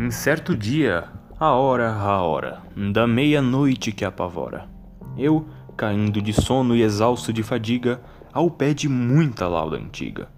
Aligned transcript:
Em 0.00 0.12
certo 0.12 0.56
dia, 0.56 1.08
a 1.40 1.50
hora, 1.54 1.92
a 1.92 2.22
hora, 2.22 2.62
da 2.92 3.04
meia-noite 3.04 3.90
que 3.90 4.04
apavora, 4.04 4.68
eu, 5.16 5.44
caindo 5.76 6.22
de 6.22 6.32
sono 6.32 6.76
e 6.76 6.82
exausto 6.82 7.32
de 7.32 7.42
fadiga, 7.42 8.00
ao 8.32 8.48
pé 8.48 8.72
de 8.72 8.88
muita 8.88 9.48
lauda 9.48 9.76
antiga, 9.76 10.28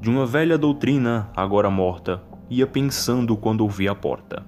de 0.00 0.08
uma 0.08 0.24
velha 0.24 0.56
doutrina, 0.56 1.28
agora 1.34 1.68
morta, 1.68 2.22
ia 2.48 2.64
pensando 2.64 3.36
quando 3.36 3.62
ouvi 3.62 3.88
a 3.88 3.94
porta. 3.94 4.46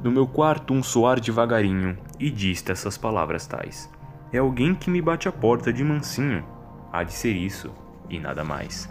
No 0.00 0.12
meu 0.12 0.28
quarto 0.28 0.72
um 0.72 0.80
soar 0.80 1.18
devagarinho, 1.18 1.98
e 2.20 2.30
disse 2.30 2.70
essas 2.70 2.96
palavras 2.96 3.48
tais. 3.48 3.90
É 4.32 4.38
alguém 4.38 4.76
que 4.76 4.90
me 4.90 5.02
bate 5.02 5.26
a 5.26 5.32
porta 5.32 5.72
de 5.72 5.82
mansinho. 5.82 6.44
Há 6.92 7.02
de 7.02 7.12
ser 7.12 7.34
isso, 7.34 7.72
e 8.08 8.20
nada 8.20 8.44
mais. 8.44 8.88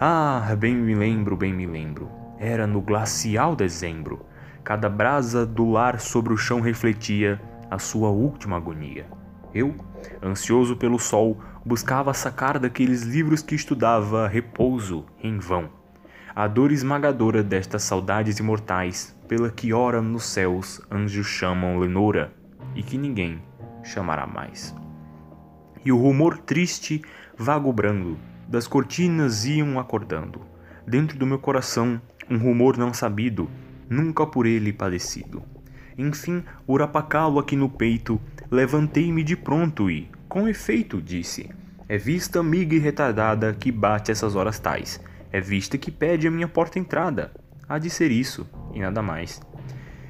Ah, 0.00 0.56
bem 0.58 0.74
me 0.74 0.94
lembro, 0.94 1.36
bem 1.36 1.52
me 1.52 1.66
lembro. 1.66 2.08
Era 2.38 2.66
no 2.66 2.80
glacial 2.80 3.54
dezembro. 3.54 4.29
Cada 4.62 4.88
brasa 4.88 5.46
do 5.46 5.70
lar 5.70 6.00
sobre 6.00 6.32
o 6.32 6.36
chão 6.36 6.60
refletia 6.60 7.40
a 7.70 7.78
sua 7.78 8.10
última 8.10 8.56
agonia. 8.56 9.06
Eu, 9.54 9.74
ansioso 10.22 10.76
pelo 10.76 10.98
sol, 10.98 11.40
buscava 11.64 12.14
sacar 12.14 12.58
daqueles 12.58 13.02
livros 13.02 13.42
que 13.42 13.54
estudava 13.54 14.28
repouso 14.28 15.04
em 15.22 15.38
vão. 15.38 15.70
A 16.34 16.46
dor 16.46 16.70
esmagadora 16.70 17.42
destas 17.42 17.82
saudades 17.82 18.38
imortais, 18.38 19.16
pela 19.26 19.50
que 19.50 19.72
ora 19.72 20.00
nos 20.00 20.24
céus 20.24 20.80
anjos 20.90 21.26
chamam 21.26 21.78
Lenora, 21.78 22.32
e 22.74 22.82
que 22.82 22.96
ninguém 22.96 23.42
chamará 23.82 24.26
mais. 24.26 24.74
E 25.84 25.90
o 25.90 25.96
rumor 25.96 26.38
triste, 26.38 27.02
vago 27.36 27.72
brando, 27.72 28.18
das 28.46 28.66
cortinas 28.66 29.44
iam 29.44 29.78
acordando. 29.78 30.40
Dentro 30.86 31.18
do 31.18 31.26
meu 31.26 31.38
coração, 31.38 32.00
um 32.28 32.36
rumor 32.36 32.76
não 32.76 32.92
sabido, 32.92 33.48
nunca 33.90 34.24
por 34.24 34.46
ele 34.46 34.72
padecido. 34.72 35.42
Enfim, 35.98 36.42
urapacalo 36.66 37.38
aqui 37.38 37.56
no 37.56 37.68
peito, 37.68 38.18
levantei-me 38.50 39.22
de 39.22 39.36
pronto 39.36 39.90
e, 39.90 40.08
com 40.28 40.48
efeito, 40.48 41.02
disse: 41.02 41.50
É 41.88 41.98
vista 41.98 42.40
amiga 42.40 42.74
e 42.74 42.78
retardada 42.78 43.52
que 43.52 43.70
bate 43.70 44.10
essas 44.10 44.36
horas 44.36 44.58
tais. 44.58 45.00
É 45.32 45.40
vista 45.40 45.76
que 45.76 45.90
pede 45.90 46.26
a 46.26 46.30
minha 46.30 46.48
porta 46.48 46.78
entrada. 46.78 47.32
Há 47.68 47.78
de 47.78 47.90
ser 47.90 48.10
isso, 48.10 48.48
e 48.72 48.80
nada 48.80 49.02
mais. 49.02 49.40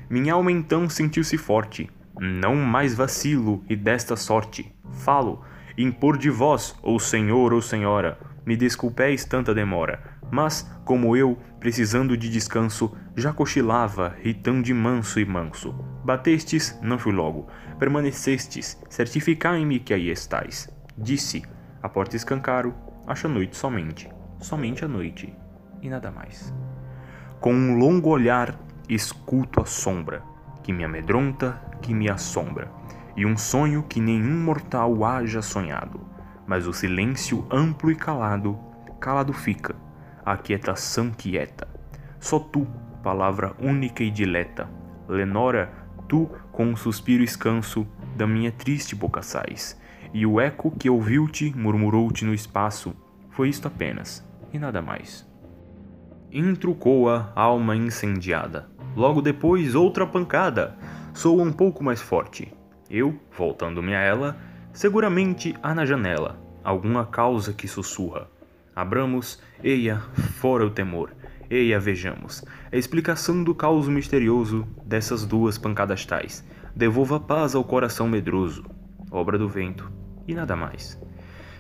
Minha 0.09 0.34
alma 0.34 0.53
então 0.53 0.89
sentiu-se 0.89 1.37
forte. 1.37 1.91
Não 2.20 2.55
mais 2.55 2.94
vacilo, 2.94 3.65
e 3.69 3.75
desta 3.75 4.15
sorte 4.15 4.72
falo, 4.91 5.42
impor 5.77 6.19
de 6.19 6.31
vós, 6.31 6.75
ou 6.83 6.98
senhor 6.98 7.53
ou 7.53 7.62
senhora, 7.62 8.19
me 8.44 8.56
desculpeis 8.56 9.25
tanta 9.25 9.55
demora, 9.55 10.03
mas, 10.31 10.70
como 10.84 11.17
eu, 11.17 11.39
precisando 11.61 12.16
de 12.16 12.28
descanso, 12.28 12.92
já 13.14 13.33
cochilava, 13.33 14.16
ritão 14.20 14.61
de 14.61 14.75
manso 14.75 15.20
e 15.20 15.25
manso. 15.25 15.72
Batestes, 16.03 16.77
não 16.83 16.98
fui 16.98 17.12
logo. 17.12 17.47
Permanecestes, 17.78 18.83
certificai-me 18.89 19.78
que 19.78 19.94
aí 19.94 20.11
estais. 20.11 20.69
Disse, 20.98 21.44
a 21.83 21.88
porta 21.88 22.16
escancaro, 22.16 22.75
acho 23.06 23.27
a 23.27 23.31
noite 23.31 23.56
somente, 23.56 24.11
somente 24.41 24.84
a 24.84 24.88
noite, 24.88 25.33
e 25.81 25.88
nada 25.88 26.11
mais. 26.11 26.53
Com 27.38 27.55
um 27.55 27.78
longo 27.78 28.08
olhar, 28.08 28.58
escuto 28.88 29.61
a 29.61 29.64
sombra, 29.64 30.22
que 30.64 30.72
me 30.72 30.83
amedronta, 30.83 31.62
que 31.81 31.94
me 31.94 32.11
assombra, 32.11 32.69
e 33.16 33.25
um 33.25 33.36
sonho 33.36 33.84
que 33.84 34.00
nenhum 34.00 34.42
mortal 34.42 35.05
haja 35.05 35.41
sonhado 35.41 36.11
mas 36.50 36.66
o 36.66 36.72
silêncio 36.72 37.47
amplo 37.48 37.92
e 37.92 37.94
calado, 37.94 38.58
calado 38.98 39.33
fica, 39.33 39.77
a 40.33 40.36
quietação 40.36 41.11
quieta. 41.11 41.69
Só 42.19 42.39
tu, 42.39 42.67
palavra 43.03 43.55
única 43.61 44.03
e 44.03 44.11
dileta, 44.11 44.69
Lenora, 45.09 45.72
tu 46.09 46.31
com 46.53 46.66
um 46.66 46.77
suspiro 46.77 47.22
escanso 47.22 47.87
da 48.16 48.27
minha 48.27 48.53
triste 48.53 48.94
boca 48.94 49.22
sais, 49.22 49.81
e 50.12 50.27
o 50.27 50.41
eco 50.41 50.71
que 50.71 50.91
ouviu-te 50.91 51.56
murmurou-te 51.56 52.25
no 52.25 52.34
espaço, 52.34 52.94
foi 53.31 53.49
isto 53.49 53.69
apenas, 53.69 54.27
e 54.53 54.59
nada 54.59 54.82
mais. 54.82 55.27
Intrucou-a 56.32 57.32
alma 57.34 57.75
incendiada. 57.75 58.69
Logo 58.94 59.21
depois, 59.21 59.75
outra 59.75 60.06
pancada. 60.06 60.76
Soa 61.12 61.43
um 61.43 61.53
pouco 61.53 61.82
mais 61.82 62.00
forte. 62.00 62.53
Eu, 62.88 63.19
voltando-me 63.37 63.94
a 63.94 64.00
ela, 64.00 64.37
Seguramente 64.72 65.55
há 65.62 65.75
na 65.75 65.84
janela 65.84 66.38
alguma 66.62 67.05
causa 67.05 67.53
que 67.53 67.66
sussurra. 67.66 68.28
Abramos, 68.75 69.41
eia, 69.62 69.98
fora 70.38 70.64
o 70.64 70.70
temor. 70.70 71.12
Eia, 71.50 71.81
vejamos. 71.81 72.44
A 72.70 72.76
explicação 72.76 73.42
do 73.42 73.54
caos 73.54 73.88
misterioso 73.88 74.66
dessas 74.86 75.26
duas 75.26 75.58
pancadas 75.58 76.06
tais. 76.06 76.44
Devolva 76.75 77.19
paz 77.19 77.54
ao 77.54 77.64
coração 77.64 78.08
medroso. 78.08 78.64
Obra 79.10 79.36
do 79.36 79.48
vento. 79.48 79.91
E 80.26 80.34
nada 80.34 80.54
mais. 80.54 81.00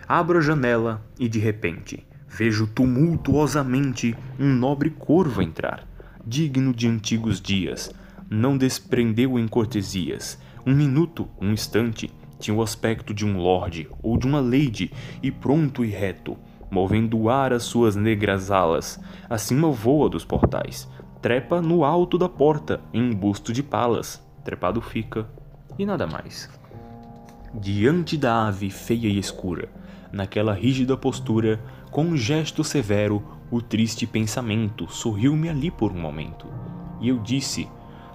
Abro 0.06 0.38
a 0.38 0.40
janela 0.40 1.04
e 1.18 1.28
de 1.28 1.40
repente 1.40 2.06
vejo 2.28 2.68
tumultuosamente 2.68 4.16
um 4.38 4.54
nobre 4.54 4.90
corvo 4.90 5.42
entrar, 5.42 5.84
digno 6.24 6.72
de 6.72 6.86
antigos 6.86 7.40
dias. 7.40 7.92
Não 8.30 8.56
desprendeu 8.56 9.36
em 9.36 9.48
cortesias. 9.48 10.40
Um 10.64 10.74
minuto, 10.74 11.28
um 11.40 11.52
instante, 11.52 12.08
tinha 12.38 12.56
o 12.56 12.62
aspecto 12.62 13.12
de 13.12 13.26
um 13.26 13.36
lorde 13.36 13.88
ou 14.00 14.16
de 14.16 14.26
uma 14.26 14.40
lady 14.40 14.92
e 15.22 15.30
pronto 15.30 15.84
e 15.84 15.88
reto, 15.88 16.38
movendo 16.70 17.18
o 17.18 17.30
ar 17.30 17.52
as 17.52 17.64
suas 17.64 17.96
negras 17.96 18.50
alas, 18.50 19.00
acima 19.28 19.70
voa 19.70 20.08
dos 20.08 20.24
portais, 20.24 20.88
trepa 21.20 21.60
no 21.60 21.84
alto 21.84 22.16
da 22.16 22.28
porta 22.28 22.80
em 22.92 23.12
busto 23.12 23.52
de 23.52 23.62
palas, 23.62 24.24
trepado 24.44 24.80
fica 24.80 25.28
e 25.78 25.84
nada 25.84 26.06
mais. 26.06 26.48
Diante 27.52 28.16
da 28.16 28.46
ave 28.46 28.70
feia 28.70 29.08
e 29.08 29.18
escura, 29.18 29.68
naquela 30.12 30.52
rígida 30.52 30.96
postura, 30.96 31.60
com 31.90 32.04
um 32.04 32.16
gesto 32.16 32.62
severo, 32.62 33.22
o 33.50 33.60
triste 33.60 34.06
pensamento 34.06 34.86
sorriu-me 34.88 35.48
ali 35.48 35.70
por 35.70 35.90
um 35.90 35.98
momento. 35.98 36.46
E 37.00 37.08
eu 37.08 37.18
disse: 37.18 37.68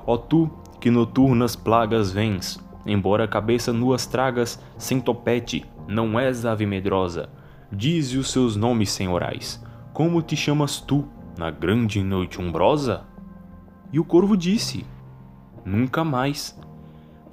Ó 0.08 0.14
oh, 0.14 0.18
tu 0.18 0.50
que 0.80 0.90
noturnas 0.90 1.56
plagas 1.56 2.12
vens, 2.12 2.64
Embora 2.86 3.24
a 3.24 3.28
cabeça 3.28 3.74
nuas 3.74 4.06
tragas, 4.06 4.62
sem 4.78 5.02
topete, 5.02 5.66
não 5.88 6.20
és 6.20 6.46
ave 6.46 6.68
medrosa. 6.68 7.30
Dize 7.72 8.18
os 8.18 8.32
seus 8.32 8.56
nomes 8.56 8.92
senhorais. 8.92 9.64
Como 9.92 10.22
te 10.22 10.36
chamas 10.36 10.80
tu, 10.80 11.08
na 11.38 11.50
grande 11.50 12.04
noite 12.04 12.40
umbrosa? 12.40 13.04
E 13.92 14.00
o 14.00 14.04
corvo 14.04 14.38
disse: 14.38 14.86
Nunca 15.66 16.04
mais. 16.04 16.58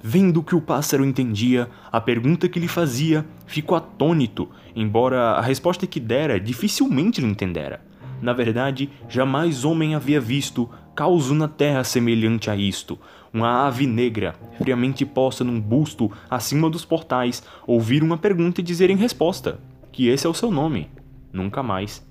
Vendo 0.01 0.43
que 0.43 0.55
o 0.55 0.61
pássaro 0.61 1.05
entendia, 1.05 1.69
a 1.91 2.01
pergunta 2.01 2.49
que 2.49 2.59
lhe 2.59 2.67
fazia, 2.67 3.25
ficou 3.45 3.77
atônito, 3.77 4.49
embora 4.75 5.33
a 5.33 5.41
resposta 5.41 5.85
que 5.85 5.99
dera 5.99 6.39
dificilmente 6.39 7.21
lhe 7.21 7.27
entendera. 7.27 7.85
Na 8.21 8.33
verdade, 8.33 8.89
jamais 9.07 9.63
homem 9.63 9.95
havia 9.95 10.19
visto 10.19 10.69
causo 10.95 11.33
na 11.35 11.47
terra 11.47 11.83
semelhante 11.83 12.49
a 12.49 12.55
isto, 12.55 12.99
uma 13.31 13.67
ave 13.67 13.87
negra, 13.87 14.35
friamente 14.57 15.05
posta 15.05 15.43
num 15.43 15.59
busto 15.59 16.11
acima 16.29 16.69
dos 16.69 16.83
portais, 16.83 17.43
ouvir 17.65 18.03
uma 18.03 18.17
pergunta 18.17 18.61
e 18.61 18.63
dizer 18.63 18.89
em 18.89 18.95
resposta 18.95 19.59
que 19.93 20.09
esse 20.09 20.27
é 20.27 20.29
o 20.29 20.33
seu 20.33 20.51
nome. 20.51 20.89
Nunca 21.31 21.63
mais. 21.63 22.05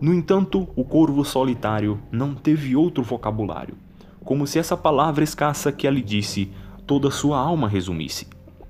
No 0.00 0.12
entanto, 0.12 0.68
o 0.74 0.84
corvo 0.84 1.24
solitário 1.24 2.00
não 2.10 2.34
teve 2.34 2.74
outro 2.74 3.04
vocabulário, 3.04 3.76
como 4.24 4.44
se 4.44 4.58
essa 4.58 4.76
palavra 4.76 5.22
escassa 5.22 5.70
que 5.70 5.88
lhe 5.88 6.02
disse 6.02 6.50
toda 6.84 7.08
sua 7.08 7.38
alma 7.38 7.68
resumisse. 7.68 8.26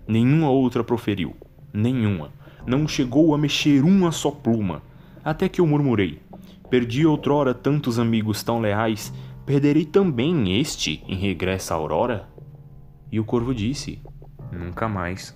Nenhuma 0.07 0.51
outra 0.51 0.85
proferiu, 0.85 1.35
nenhuma. 1.73 2.31
Não 2.67 2.87
chegou 2.87 3.35
a 3.35 3.39
mexer 3.39 3.83
uma 3.83 4.13
só 4.13 4.31
pluma, 4.31 4.83
até 5.25 5.49
que 5.49 5.63
eu 5.63 5.67
murmurei. 5.67 6.21
Perdi 6.69 7.07
outrora 7.07 7.55
tantos 7.55 7.99
amigos 7.99 8.43
tão 8.43 8.61
leais 8.61 9.11
Perderei 9.49 9.87
também 9.87 10.61
este 10.61 11.03
em 11.09 11.17
regressa 11.17 11.73
à 11.73 11.79
aurora? 11.79 12.29
E 13.11 13.19
o 13.19 13.25
corvo 13.25 13.55
disse: 13.55 13.99
Nunca 14.53 14.87
mais. 14.87 15.35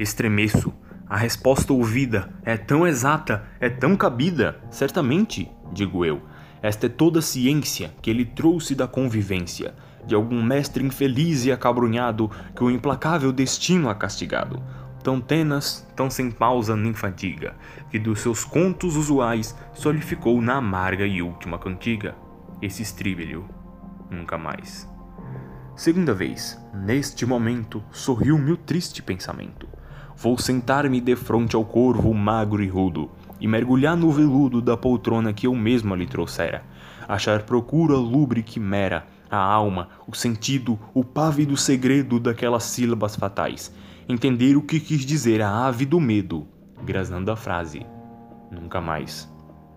Estremeço. 0.00 0.74
A 1.10 1.16
resposta 1.16 1.72
ouvida 1.72 2.32
é 2.44 2.56
tão 2.56 2.86
exata, 2.86 3.44
é 3.58 3.68
tão 3.68 3.96
cabida. 3.96 4.60
Certamente, 4.70 5.50
digo 5.72 6.04
eu, 6.04 6.22
esta 6.62 6.86
é 6.86 6.88
toda 6.88 7.18
a 7.18 7.22
ciência 7.22 7.92
que 8.00 8.08
ele 8.08 8.24
trouxe 8.24 8.76
da 8.76 8.86
convivência, 8.86 9.74
de 10.06 10.14
algum 10.14 10.40
mestre 10.40 10.84
infeliz 10.84 11.44
e 11.44 11.50
acabrunhado 11.50 12.30
que 12.54 12.62
o 12.62 12.70
implacável 12.70 13.32
destino 13.32 13.88
ha 13.88 13.94
castigado. 13.96 14.62
Tão 15.02 15.20
tenas, 15.20 15.84
tão 15.96 16.08
sem 16.08 16.30
pausa 16.30 16.76
nem 16.76 16.94
fadiga, 16.94 17.56
que 17.90 17.98
dos 17.98 18.20
seus 18.20 18.44
contos 18.44 18.94
usuais 18.94 19.58
só 19.74 19.90
lhe 19.90 20.00
ficou 20.00 20.40
na 20.40 20.58
amarga 20.58 21.04
e 21.04 21.20
última 21.20 21.58
cantiga 21.58 22.14
esse 22.62 22.82
estribilho 22.82 23.48
nunca 24.08 24.38
mais. 24.38 24.88
Segunda 25.74 26.14
vez, 26.14 26.56
neste 26.72 27.26
momento, 27.26 27.82
sorriu-me 27.90 28.52
o 28.52 28.56
triste 28.56 29.02
pensamento. 29.02 29.79
Vou 30.22 30.36
sentar-me 30.36 31.00
de 31.00 31.16
frente 31.16 31.56
ao 31.56 31.64
corvo 31.64 32.12
magro 32.12 32.62
e 32.62 32.68
rudo, 32.68 33.10
e 33.40 33.48
mergulhar 33.48 33.96
no 33.96 34.12
veludo 34.12 34.60
da 34.60 34.76
poltrona 34.76 35.32
que 35.32 35.46
eu 35.46 35.54
mesma 35.54 35.96
lhe 35.96 36.06
trouxera. 36.06 36.62
Achar 37.08 37.44
procura 37.44 37.94
lubre 37.94 38.42
quimera, 38.42 39.06
a 39.30 39.38
alma, 39.38 39.88
o 40.06 40.14
sentido, 40.14 40.78
o 40.92 41.02
pávido 41.02 41.56
segredo 41.56 42.20
daquelas 42.20 42.64
sílabas 42.64 43.16
fatais. 43.16 43.74
Entender 44.06 44.58
o 44.58 44.62
que 44.62 44.78
quis 44.78 45.06
dizer 45.06 45.40
a 45.40 45.66
ave 45.66 45.86
do 45.86 45.98
medo, 45.98 46.46
grasnando 46.84 47.32
a 47.32 47.36
frase. 47.36 47.86
Nunca 48.50 48.78
mais. 48.78 49.26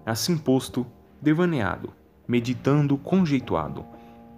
Assim 0.05 0.37
posto, 0.37 0.85
devaneado, 1.21 1.93
meditando 2.27 2.97
conjeituado. 2.97 3.85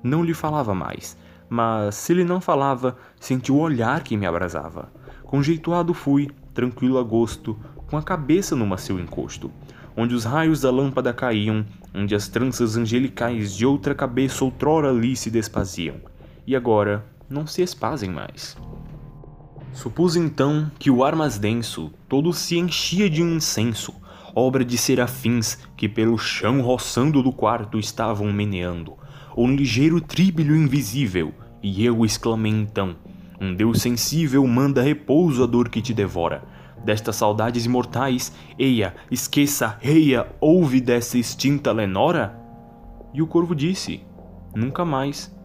Não 0.03 0.23
lhe 0.23 0.35
falava 0.35 0.75
mais, 0.75 1.17
mas 1.49 1.95
se 1.95 2.13
lhe 2.13 2.23
não 2.23 2.39
falava, 2.39 2.95
senti 3.19 3.51
o 3.51 3.57
olhar 3.57 4.03
que 4.03 4.15
me 4.15 4.27
abrasava. 4.27 4.93
Conjeituado 5.25 5.93
fui, 5.93 6.29
tranquilo 6.53 6.97
a 6.97 7.03
gosto, 7.03 7.57
com 7.87 7.97
a 7.97 8.03
cabeça 8.03 8.55
no 8.55 8.65
macio 8.65 8.99
encosto, 8.99 9.51
onde 9.97 10.13
os 10.13 10.23
raios 10.23 10.61
da 10.61 10.71
lâmpada 10.71 11.13
caíam, 11.13 11.65
onde 11.93 12.13
as 12.13 12.27
tranças 12.27 12.77
angelicais 12.77 13.55
de 13.55 13.65
outra 13.65 13.95
cabeça 13.95 14.45
outrora 14.45 14.89
ali 14.89 15.15
se 15.15 15.31
despaziam, 15.31 15.95
e 16.45 16.55
agora 16.55 17.05
não 17.29 17.47
se 17.47 17.61
espazem 17.61 18.11
mais. 18.11 18.55
Supus 19.73 20.15
então 20.15 20.71
que 20.77 20.91
o 20.91 21.03
ar 21.03 21.15
mais 21.15 21.37
denso 21.37 21.91
todo 22.07 22.31
se 22.31 22.57
enchia 22.57 23.09
de 23.09 23.23
um 23.23 23.35
incenso, 23.35 23.93
obra 24.33 24.63
de 24.63 24.77
serafins 24.77 25.57
que 25.75 25.89
pelo 25.89 26.17
chão 26.17 26.61
roçando 26.61 27.23
do 27.23 27.31
quarto 27.31 27.79
estavam 27.79 28.31
meneando, 28.31 28.93
um 29.35 29.53
ligeiro 29.53 29.99
tríbilho 29.99 30.55
invisível, 30.55 31.33
e 31.63 31.83
eu 31.83 32.05
exclamei 32.05 32.53
então: 32.53 32.95
Um 33.39 33.53
Deus 33.53 33.81
sensível 33.81 34.45
manda 34.47 34.81
repouso 34.81 35.43
à 35.43 35.45
dor 35.45 35.69
que 35.69 35.81
te 35.81 35.93
devora. 35.93 36.43
Destas 36.83 37.15
saudades 37.15 37.65
imortais, 37.65 38.31
eia, 38.57 38.95
esqueça, 39.11 39.77
reia, 39.81 40.27
ouve 40.39 40.79
dessa 40.79 41.17
extinta 41.17 41.71
Lenora? 41.71 42.39
E 43.13 43.21
o 43.21 43.27
corvo 43.27 43.55
disse: 43.55 44.01
Nunca 44.55 44.85
mais. 44.85 45.35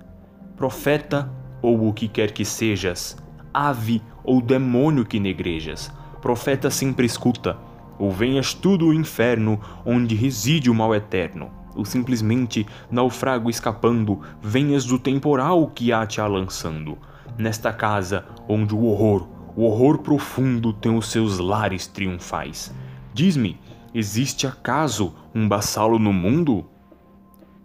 Profeta, 0.57 1.33
ou 1.63 1.89
o 1.89 1.93
que 1.93 2.07
quer 2.07 2.33
que 2.33 2.45
sejas, 2.45 3.17
ave 3.53 4.03
ou 4.23 4.41
demônio 4.41 5.05
que 5.05 5.19
negrejas, 5.19 5.91
profeta 6.21 6.71
sempre 6.71 7.07
escuta, 7.07 7.57
ou 7.99 8.11
venhas 8.11 8.53
tudo 8.53 8.87
o 8.87 8.95
inferno 8.95 9.59
onde 9.85 10.15
reside 10.15 10.71
o 10.71 10.75
mal 10.75 10.95
eterno 10.95 11.61
ou 11.75 11.85
simplesmente 11.85 12.67
naufrago 12.91 13.49
escapando, 13.49 14.21
venhas 14.43 14.85
do 14.85 14.99
temporal 14.99 15.67
que 15.69 15.93
há 15.93 16.07
te 16.07 16.21
alançando. 16.21 16.99
Nesta 17.38 17.73
casa 17.73 18.25
onde 18.49 18.75
o 18.75 18.85
horror, 18.85 19.29
o 19.56 19.65
horror 19.65 19.99
profundo 19.99 20.73
tem 20.73 20.97
os 20.97 21.11
seus 21.11 21.38
lares 21.38 21.87
triunfais. 21.87 22.75
Diz-me, 23.12 23.59
existe 23.94 24.47
acaso 24.47 25.15
um 25.35 25.49
bassalo 25.49 25.99
no 25.99 26.12
mundo? 26.12 26.67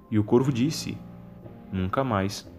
E 0.10 0.18
o 0.18 0.24
corvo 0.24 0.52
disse: 0.52 0.98
Nunca 1.72 2.04
mais. 2.04 2.50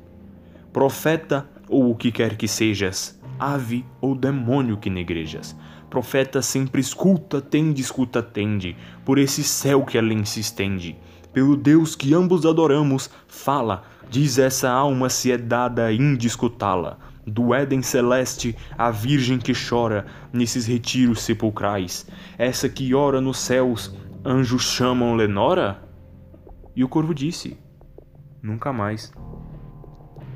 Profeta 0.73 1.49
ou 1.69 1.91
o 1.91 1.97
que 1.97 2.13
quer 2.13 2.37
que 2.37 2.47
sejas, 2.47 3.21
ave 3.39 3.85
ou 4.01 4.15
demônio 4.15 4.77
que 4.77 4.91
negrejas, 4.91 5.57
profeta 5.89 6.43
sempre 6.43 6.81
escuta, 6.81 7.41
tende, 7.41 7.81
escuta, 7.81 8.23
tende, 8.23 8.77
por 9.05 9.19
esse 9.19 9.43
céu 9.43 9.85
que 9.85 9.97
além 9.97 10.25
se 10.25 10.41
estende 10.41 10.97
pelo 11.37 11.55
Deus 11.55 11.95
que 11.95 12.15
ambos 12.15 12.47
adoramos, 12.47 13.11
fala, 13.29 13.83
diz 14.09 14.39
essa 14.39 14.71
alma 14.71 15.09
se 15.09 15.33
é 15.33 15.39
dada 15.39 15.93
indiscutá-la. 15.93 16.99
Do 17.27 17.53
Éden 17.53 17.83
celeste, 17.83 18.57
a 18.79 18.91
Virgem 18.91 19.39
que 19.39 19.53
chora 19.53 20.07
nesses 20.33 20.67
retiros 20.67 21.23
sepulcrais, 21.23 22.07
essa 22.39 22.69
que 22.69 22.95
ora 22.95 23.21
nos 23.21 23.39
céus, 23.39 23.93
anjos 24.25 24.63
chamam 24.63 25.17
Lenora? 25.17 25.83
E 26.75 26.85
o 26.85 26.89
corvo 26.89 27.13
disse: 27.13 27.59
Nunca 28.41 28.73
mais. 28.73 29.13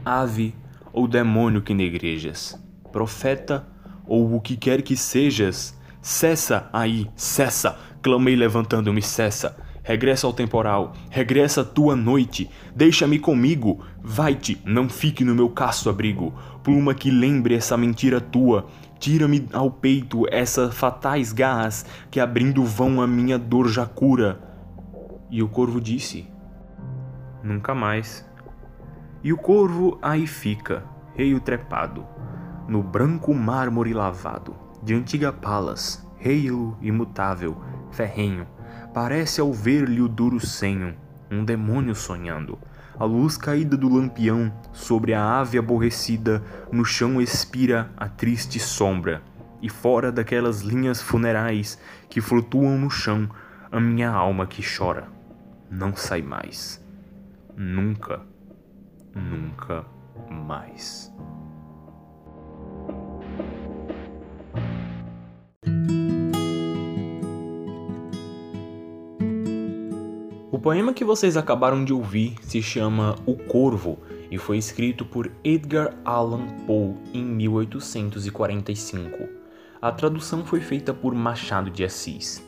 Ave 0.04 0.54
ou 0.92 1.06
demônio 1.06 1.62
que 1.62 1.72
negrejas, 1.72 2.60
profeta 2.90 3.68
ou 4.04 4.34
o 4.34 4.40
que 4.40 4.56
quer 4.56 4.82
que 4.82 4.96
sejas, 4.96 5.78
cessa 6.02 6.68
aí, 6.72 7.08
cessa, 7.14 7.78
clamei 8.02 8.34
levantando-me, 8.34 9.00
cessa 9.00 9.69
Regressa 9.90 10.24
ao 10.24 10.32
temporal, 10.32 10.92
regressa 11.10 11.62
à 11.62 11.64
tua 11.64 11.96
noite, 11.96 12.48
deixa-me 12.72 13.18
comigo, 13.18 13.84
vai-te, 14.00 14.62
não 14.64 14.88
fique 14.88 15.24
no 15.24 15.34
meu 15.34 15.50
casto 15.50 15.90
abrigo, 15.90 16.32
pluma 16.62 16.94
que 16.94 17.10
lembre 17.10 17.56
essa 17.56 17.76
mentira 17.76 18.20
tua, 18.20 18.68
tira-me 19.00 19.48
ao 19.52 19.68
peito 19.68 20.28
essas 20.30 20.72
fatais 20.76 21.32
garras 21.32 21.84
que 22.08 22.20
abrindo 22.20 22.64
vão 22.64 23.02
a 23.02 23.06
minha 23.08 23.36
dor 23.36 23.66
já 23.66 23.84
cura. 23.84 24.40
E 25.28 25.42
o 25.42 25.48
corvo 25.48 25.80
disse: 25.80 26.24
Nunca 27.42 27.74
mais. 27.74 28.24
E 29.24 29.32
o 29.32 29.36
corvo 29.36 29.98
aí 30.00 30.24
fica, 30.24 30.84
reio 31.16 31.40
trepado, 31.40 32.06
no 32.68 32.80
branco 32.80 33.34
mármore 33.34 33.92
lavado, 33.92 34.54
de 34.84 34.94
antiga 34.94 35.32
palas, 35.32 36.08
reilo 36.16 36.78
imutável, 36.80 37.60
ferrenho 37.90 38.46
Parece 38.92 39.40
ao 39.40 39.52
ver-lhe 39.52 40.00
o 40.00 40.08
duro 40.08 40.40
senho, 40.40 40.96
um 41.30 41.44
demônio 41.44 41.94
sonhando. 41.94 42.58
A 42.98 43.04
luz 43.04 43.36
caída 43.36 43.76
do 43.76 43.88
lampião 43.88 44.52
sobre 44.72 45.14
a 45.14 45.40
ave 45.40 45.58
aborrecida 45.58 46.42
no 46.72 46.84
chão 46.84 47.20
expira 47.20 47.90
a 47.96 48.08
triste 48.08 48.58
sombra, 48.58 49.22
e 49.62 49.68
fora 49.68 50.10
daquelas 50.10 50.60
linhas 50.60 51.00
funerais 51.00 51.78
que 52.08 52.20
flutuam 52.20 52.78
no 52.78 52.90
chão, 52.90 53.28
a 53.70 53.78
minha 53.78 54.10
alma 54.10 54.46
que 54.46 54.62
chora 54.62 55.06
não 55.70 55.94
sai 55.94 56.20
mais. 56.20 56.84
Nunca, 57.56 58.20
nunca 59.14 59.84
mais. 60.28 61.12
O 70.60 70.62
poema 70.62 70.92
que 70.92 71.06
vocês 71.06 71.38
acabaram 71.38 71.86
de 71.86 71.94
ouvir 71.94 72.34
se 72.42 72.60
chama 72.60 73.16
O 73.24 73.34
Corvo 73.34 73.98
e 74.30 74.36
foi 74.36 74.58
escrito 74.58 75.06
por 75.06 75.32
Edgar 75.42 75.94
Allan 76.04 76.48
Poe 76.66 76.96
em 77.14 77.24
1845. 77.24 79.26
A 79.80 79.90
tradução 79.90 80.44
foi 80.44 80.60
feita 80.60 80.92
por 80.92 81.14
Machado 81.14 81.70
de 81.70 81.82
Assis. 81.82 82.44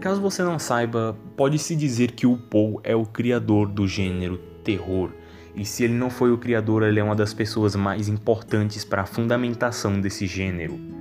Caso 0.00 0.22
você 0.22 0.42
não 0.42 0.58
saiba, 0.58 1.14
pode-se 1.36 1.76
dizer 1.76 2.12
que 2.12 2.26
o 2.26 2.38
Poe 2.38 2.78
é 2.82 2.96
o 2.96 3.04
criador 3.04 3.68
do 3.68 3.86
gênero 3.86 4.38
terror, 4.64 5.10
e 5.54 5.66
se 5.66 5.84
ele 5.84 5.92
não 5.92 6.08
foi 6.08 6.32
o 6.32 6.38
criador, 6.38 6.82
ele 6.82 6.98
é 6.98 7.04
uma 7.04 7.14
das 7.14 7.34
pessoas 7.34 7.76
mais 7.76 8.08
importantes 8.08 8.86
para 8.86 9.02
a 9.02 9.06
fundamentação 9.06 10.00
desse 10.00 10.26
gênero. 10.26 10.95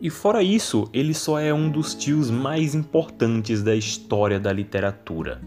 E 0.00 0.10
fora 0.10 0.42
isso, 0.42 0.88
ele 0.92 1.12
só 1.12 1.40
é 1.40 1.52
um 1.52 1.68
dos 1.68 1.94
tios 1.94 2.30
mais 2.30 2.74
importantes 2.74 3.62
da 3.62 3.74
história 3.74 4.38
da 4.38 4.52
literatura. 4.52 5.40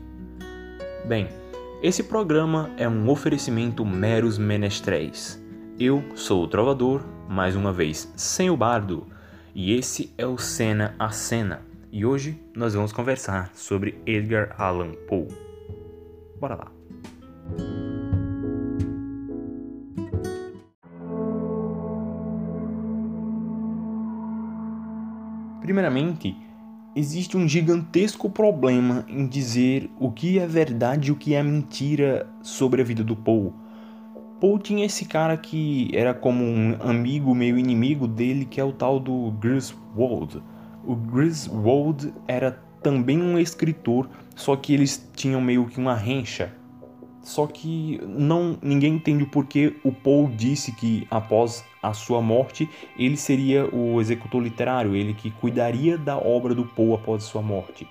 Bem, 1.06 1.30
esse 1.82 2.04
programa 2.04 2.70
é 2.78 2.88
um 2.88 3.10
oferecimento 3.10 3.86
meros 3.86 4.38
menestréis. 4.38 5.42
Eu 5.80 6.04
sou 6.16 6.44
o 6.44 6.48
trovador, 6.48 7.02
mais 7.30 7.56
uma 7.56 7.72
vez 7.72 8.12
sem 8.16 8.50
o 8.50 8.58
bardo, 8.58 9.08
e 9.56 9.74
esse 9.74 10.14
é 10.18 10.28
o 10.28 10.38
Cena 10.38 10.96
a 11.00 11.10
Cena. 11.10 11.62
E 11.92 12.06
hoje 12.06 12.40
nós 12.56 12.74
vamos 12.74 12.92
conversar 12.92 13.52
sobre 13.54 14.00
Edgar 14.06 14.54
Allan 14.58 14.92
Poe. 15.08 15.28
Bora 16.40 16.56
lá. 16.56 17.91
Primeiramente, 25.62 26.36
existe 26.96 27.38
um 27.38 27.48
gigantesco 27.48 28.30
problema 28.30 29.06
em 29.08 29.28
dizer 29.28 29.90
o 30.00 30.12
que 30.12 30.40
é 30.40 30.48
verdade 30.48 31.10
e 31.10 31.12
o 31.12 31.16
que 31.16 31.34
é 31.34 31.44
mentira 31.44 32.28
sobre 32.42 32.82
a 32.82 32.84
vida 32.84 33.04
do 33.04 33.16
Paul. 33.16 33.54
Paul 34.40 34.58
tinha 34.58 34.86
esse 34.86 35.06
cara 35.06 35.38
que 35.38 35.92
era 35.94 36.14
como 36.14 36.44
um 36.44 36.76
amigo 36.82 37.34
meio 37.36 37.58
inimigo 37.58 38.08
dele, 38.08 38.44
que 38.44 38.60
é 38.60 38.64
o 38.64 38.74
tal 38.74 39.00
do 39.00 39.32
Griswold. 39.40 40.42
O 40.84 40.96
Griswold 40.96 42.12
era 42.28 42.52
também 42.82 43.22
um 43.22 43.38
escritor, 43.38 44.10
só 44.36 44.56
que 44.56 44.74
eles 44.74 45.08
tinham 45.16 45.40
meio 45.40 45.68
que 45.68 45.80
uma 45.80 45.94
rencha 45.94 46.60
só 47.22 47.46
que 47.46 48.00
não 48.04 48.58
ninguém 48.62 48.96
entende 48.96 49.24
o 49.24 49.28
porquê 49.28 49.76
o 49.84 49.92
Paul 49.92 50.30
disse 50.30 50.72
que 50.72 51.08
após 51.10 51.64
a 51.82 51.94
sua 51.94 52.22
morte 52.22 52.70
ele 52.98 53.18
seria 53.18 53.66
o 53.66 54.00
executor 54.00 54.42
literário, 54.42 54.96
ele 54.96 55.14
que 55.14 55.32
cuidaria 55.32 55.98
da 55.98 56.18
obra 56.18 56.54
do 56.54 56.66
Paul 56.66 56.94
após 56.94 57.24
sua 57.24 57.42
morte. 57.42 57.88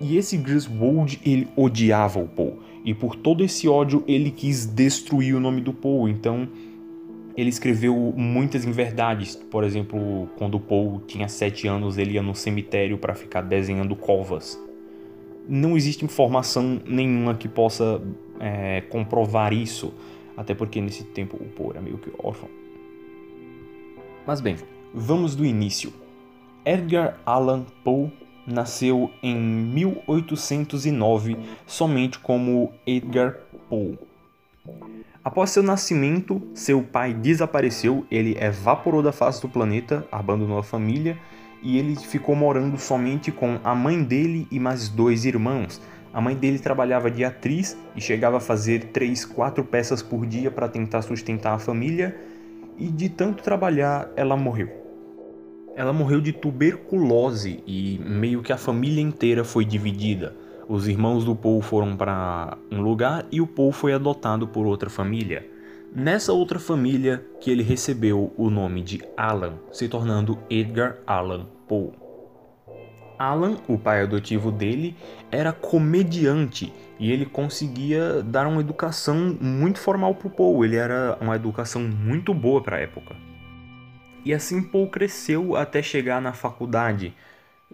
E 0.00 0.16
esse 0.16 0.36
Griswold 0.36 1.20
ele 1.24 1.48
odiava 1.56 2.18
o 2.18 2.26
Paul 2.26 2.58
e 2.84 2.94
por 2.94 3.14
todo 3.14 3.44
esse 3.44 3.68
ódio 3.68 4.02
ele 4.06 4.30
quis 4.30 4.64
destruir 4.66 5.34
o 5.34 5.40
nome 5.40 5.60
do 5.60 5.72
Paul. 5.72 6.08
Então 6.08 6.48
ele 7.36 7.48
escreveu 7.48 8.12
muitas 8.16 8.64
inverdades. 8.64 9.36
Por 9.36 9.62
exemplo, 9.64 10.28
quando 10.36 10.56
o 10.56 10.60
Paul 10.60 11.00
tinha 11.06 11.28
sete 11.28 11.68
anos 11.68 11.98
ele 11.98 12.12
ia 12.12 12.22
no 12.22 12.34
cemitério 12.34 12.98
para 12.98 13.14
ficar 13.14 13.42
desenhando 13.42 13.94
covas. 13.94 14.58
não 15.48 15.76
existe 15.76 16.04
informação 16.04 16.80
nenhuma 16.86 17.34
que 17.34 17.48
possa 17.48 18.00
é, 18.38 18.82
comprovar 18.82 19.52
isso, 19.52 19.92
até 20.36 20.54
porque 20.54 20.80
nesse 20.80 21.04
tempo 21.04 21.36
o 21.36 21.44
Poe 21.48 21.70
era 21.70 21.80
meio 21.80 21.98
que 21.98 22.10
órfão. 22.18 22.48
Mas 24.30 24.40
bem, 24.40 24.54
vamos 24.94 25.34
do 25.34 25.44
início. 25.44 25.92
Edgar 26.64 27.18
Allan 27.26 27.66
Poe 27.82 28.12
nasceu 28.46 29.10
em 29.20 29.34
1809 29.34 31.36
somente 31.66 32.20
como 32.20 32.72
Edgar 32.86 33.38
Poe. 33.68 33.98
Após 35.24 35.50
seu 35.50 35.64
nascimento, 35.64 36.40
seu 36.54 36.80
pai 36.80 37.12
desapareceu, 37.12 38.06
ele 38.08 38.38
evaporou 38.40 39.02
da 39.02 39.10
face 39.10 39.42
do 39.42 39.48
planeta, 39.48 40.06
abandonou 40.12 40.58
a 40.58 40.62
família 40.62 41.18
e 41.60 41.76
ele 41.76 41.96
ficou 41.96 42.36
morando 42.36 42.78
somente 42.78 43.32
com 43.32 43.58
a 43.64 43.74
mãe 43.74 44.00
dele 44.00 44.46
e 44.48 44.60
mais 44.60 44.88
dois 44.88 45.24
irmãos. 45.24 45.82
A 46.14 46.20
mãe 46.20 46.36
dele 46.36 46.60
trabalhava 46.60 47.10
de 47.10 47.24
atriz 47.24 47.76
e 47.96 48.00
chegava 48.00 48.36
a 48.36 48.40
fazer 48.40 48.90
três, 48.92 49.24
quatro 49.24 49.64
peças 49.64 50.04
por 50.04 50.24
dia 50.24 50.52
para 50.52 50.68
tentar 50.68 51.02
sustentar 51.02 51.54
a 51.54 51.58
família, 51.58 52.29
e 52.80 52.88
de 52.88 53.10
tanto 53.10 53.42
trabalhar, 53.42 54.10
ela 54.16 54.36
morreu. 54.36 54.70
Ela 55.76 55.92
morreu 55.92 56.20
de 56.20 56.32
tuberculose 56.32 57.62
e 57.66 58.00
meio 58.02 58.42
que 58.42 58.52
a 58.52 58.56
família 58.56 59.02
inteira 59.02 59.44
foi 59.44 59.64
dividida. 59.64 60.34
Os 60.66 60.88
irmãos 60.88 61.24
do 61.24 61.36
Paul 61.36 61.60
foram 61.60 61.96
para 61.96 62.56
um 62.72 62.80
lugar 62.80 63.26
e 63.30 63.40
o 63.40 63.46
Paul 63.46 63.70
foi 63.70 63.92
adotado 63.92 64.48
por 64.48 64.66
outra 64.66 64.88
família. 64.88 65.46
Nessa 65.94 66.32
outra 66.32 66.58
família 66.58 67.24
que 67.40 67.50
ele 67.50 67.62
recebeu 67.62 68.32
o 68.36 68.48
nome 68.48 68.82
de 68.82 69.02
Alan, 69.16 69.54
se 69.70 69.88
tornando 69.88 70.38
Edgar 70.48 70.98
Allan 71.06 71.46
Poe. 71.68 71.92
Alan, 73.18 73.56
o 73.68 73.76
pai 73.76 74.02
adotivo 74.02 74.50
dele, 74.50 74.96
era 75.30 75.52
comediante 75.52 76.72
e 77.00 77.10
ele 77.10 77.24
conseguia 77.24 78.22
dar 78.22 78.46
uma 78.46 78.60
educação 78.60 79.34
muito 79.40 79.78
formal 79.78 80.14
para 80.14 80.28
o 80.28 80.30
Poe. 80.30 80.68
Ele 80.68 80.76
era 80.76 81.16
uma 81.18 81.34
educação 81.34 81.80
muito 81.80 82.34
boa 82.34 82.62
para 82.62 82.76
a 82.76 82.80
época. 82.80 83.16
E 84.22 84.34
assim 84.34 84.62
Poe 84.62 84.86
cresceu 84.86 85.56
até 85.56 85.80
chegar 85.80 86.20
na 86.20 86.34
faculdade. 86.34 87.14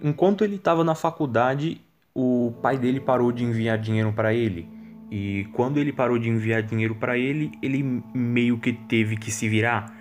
Enquanto 0.00 0.44
ele 0.44 0.54
estava 0.54 0.84
na 0.84 0.94
faculdade, 0.94 1.80
o 2.14 2.54
pai 2.62 2.78
dele 2.78 3.00
parou 3.00 3.32
de 3.32 3.42
enviar 3.42 3.78
dinheiro 3.78 4.12
para 4.12 4.32
ele. 4.32 4.68
E 5.10 5.48
quando 5.54 5.78
ele 5.78 5.92
parou 5.92 6.20
de 6.20 6.28
enviar 6.28 6.62
dinheiro 6.62 6.94
para 6.94 7.18
ele, 7.18 7.50
ele 7.60 8.02
meio 8.14 8.58
que 8.58 8.72
teve 8.72 9.16
que 9.16 9.32
se 9.32 9.48
virar. 9.48 9.92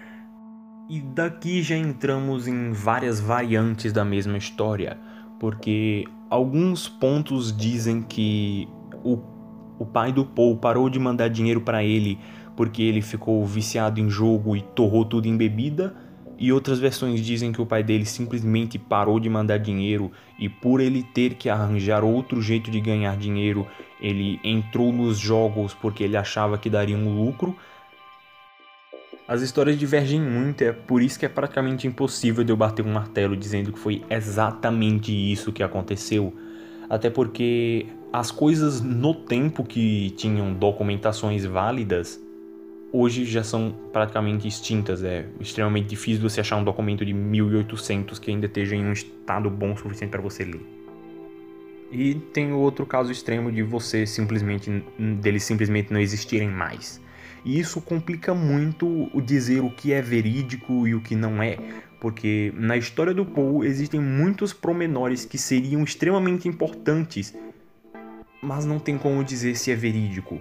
E 0.88 1.00
daqui 1.02 1.64
já 1.64 1.76
entramos 1.76 2.48
em 2.48 2.72
várias 2.72 3.20
variantes 3.20 3.92
da 3.92 4.06
mesma 4.06 4.38
história, 4.38 5.00
porque 5.40 6.06
alguns 6.30 6.88
pontos 6.88 7.56
dizem 7.56 8.04
que 8.04 8.68
o, 9.06 9.20
o 9.80 9.86
pai 9.86 10.12
do 10.12 10.26
Paul 10.26 10.58
parou 10.58 10.90
de 10.90 11.00
mandar 11.00 11.30
dinheiro 11.30 11.62
para 11.62 11.84
ele 11.84 12.20
porque 12.56 12.82
ele 12.82 13.02
ficou 13.02 13.46
viciado 13.46 14.00
em 14.00 14.10
jogo 14.10 14.56
e 14.56 14.62
torrou 14.62 15.06
tudo 15.06 15.28
em 15.28 15.36
bebida, 15.36 15.96
e 16.38 16.52
outras 16.52 16.80
versões 16.80 17.22
dizem 17.22 17.52
que 17.52 17.62
o 17.62 17.66
pai 17.66 17.82
dele 17.82 18.06
simplesmente 18.06 18.78
parou 18.78 19.20
de 19.20 19.30
mandar 19.30 19.58
dinheiro 19.58 20.12
e 20.38 20.50
por 20.50 20.82
ele 20.82 21.02
ter 21.02 21.36
que 21.36 21.50
arranjar 21.50 22.04
outro 22.04 22.42
jeito 22.42 22.70
de 22.70 22.82
ganhar 22.82 23.16
dinheiro, 23.16 23.66
ele 24.02 24.40
entrou 24.44 24.92
nos 24.92 25.18
jogos 25.18 25.74
porque 25.74 26.04
ele 26.04 26.18
achava 26.18 26.58
que 26.58 26.70
daria 26.70 26.98
um 26.98 27.24
lucro. 27.24 27.56
As 29.26 29.42
histórias 29.42 29.80
divergem 29.80 30.22
muito, 30.22 30.62
é 30.62 30.74
por 30.74 31.02
isso 31.02 31.18
que 31.18 31.26
é 31.26 31.30
praticamente 31.30 31.88
impossível 31.88 32.44
de 32.44 32.52
eu 32.52 32.58
bater 32.58 32.86
um 32.86 32.92
martelo 32.92 33.36
dizendo 33.38 33.72
que 33.72 33.80
foi 33.80 34.04
exatamente 34.10 35.14
isso 35.14 35.54
que 35.54 35.64
aconteceu. 35.64 36.36
Até 36.90 37.10
porque 37.10 37.88
as 38.20 38.32
coisas 38.32 38.80
no 38.80 39.14
tempo 39.14 39.62
que 39.62 40.12
tinham 40.12 40.54
documentações 40.54 41.44
válidas 41.44 42.18
hoje 42.94 43.26
já 43.26 43.44
são 43.44 43.76
praticamente 43.92 44.48
extintas. 44.48 45.04
É 45.04 45.26
extremamente 45.38 45.88
difícil 45.88 46.22
você 46.22 46.40
achar 46.40 46.56
um 46.56 46.64
documento 46.64 47.06
de 47.06 47.14
1800 47.14 48.18
que 48.18 48.32
ainda 48.32 48.46
esteja 48.46 48.74
em 48.74 48.86
um 48.86 48.94
estado 48.94 49.50
bom 49.50 49.76
suficiente 49.76 50.12
para 50.12 50.22
você 50.22 50.46
ler. 50.46 50.66
E 51.92 52.16
tem 52.16 52.54
o 52.54 52.58
outro 52.58 52.86
caso 52.86 53.12
extremo 53.12 53.52
de 53.52 53.62
você 53.62 54.06
simplesmente 54.06 54.72
deles 55.22 55.44
simplesmente 55.44 55.92
não 55.92 56.00
existirem 56.00 56.48
mais. 56.48 57.02
E 57.44 57.60
isso 57.60 57.82
complica 57.82 58.34
muito 58.34 59.10
o 59.14 59.22
dizer 59.22 59.60
o 59.60 59.70
que 59.70 59.92
é 59.92 60.02
verídico 60.02 60.88
e 60.88 60.96
o 60.96 61.02
que 61.02 61.16
não 61.16 61.44
é, 61.44 61.60
porque 62.00 62.54
na 62.56 62.78
história 62.78 63.14
do 63.14 63.26
Poe 63.26 63.68
existem 63.68 64.00
muitos 64.00 64.54
promenores 64.54 65.26
que 65.26 65.38
seriam 65.38 65.84
extremamente 65.84 66.48
importantes, 66.48 67.36
mas 68.46 68.64
não 68.64 68.78
tem 68.78 68.98
como 68.98 69.24
dizer 69.24 69.56
se 69.56 69.72
é 69.72 69.76
verídico, 69.76 70.40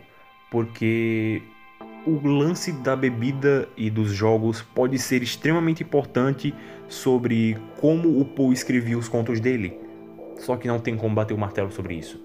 porque 0.50 1.42
o 2.06 2.26
lance 2.28 2.70
da 2.70 2.94
bebida 2.94 3.66
e 3.76 3.88
dos 3.88 4.10
jogos 4.10 4.60
pode 4.60 4.98
ser 4.98 5.22
extremamente 5.22 5.82
importante 5.82 6.54
sobre 6.86 7.56
como 7.80 8.20
o 8.20 8.24
Poe 8.26 8.52
escrevia 8.52 8.98
os 8.98 9.08
contos 9.08 9.40
dele. 9.40 9.78
Só 10.36 10.56
que 10.56 10.68
não 10.68 10.78
tem 10.78 10.96
como 10.96 11.14
bater 11.14 11.32
o 11.32 11.38
martelo 11.38 11.72
sobre 11.72 11.94
isso. 11.94 12.20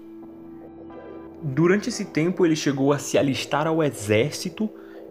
Durante 1.42 1.88
esse 1.88 2.04
tempo 2.04 2.44
ele 2.44 2.54
chegou 2.54 2.92
a 2.92 2.98
se 2.98 3.16
alistar 3.16 3.66
ao 3.66 3.82
exército 3.82 4.68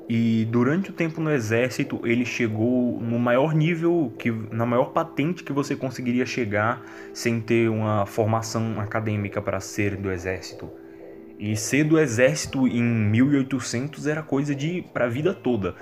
e 0.09 0.43
durante 0.45 0.89
o 0.89 0.93
tempo 0.93 1.21
no 1.21 1.31
exército 1.31 2.01
ele 2.03 2.25
chegou 2.25 2.99
no 2.99 3.19
maior 3.19 3.53
nível 3.53 4.11
que 4.17 4.31
na 4.31 4.65
maior 4.65 4.85
patente 4.85 5.43
que 5.43 5.53
você 5.53 5.75
conseguiria 5.75 6.25
chegar 6.25 6.81
sem 7.13 7.39
ter 7.39 7.69
uma 7.69 8.07
formação 8.07 8.81
acadêmica 8.81 9.39
para 9.39 9.59
ser 9.59 9.95
do 9.95 10.11
exército. 10.11 10.67
E 11.37 11.55
ser 11.55 11.83
do 11.83 11.99
exército 11.99 12.67
em 12.67 12.81
1800 12.81 14.07
era 14.07 14.23
coisa 14.23 14.55
de 14.55 14.81
para 14.91 15.05
a 15.05 15.07
vida 15.07 15.31
toda. 15.31 15.75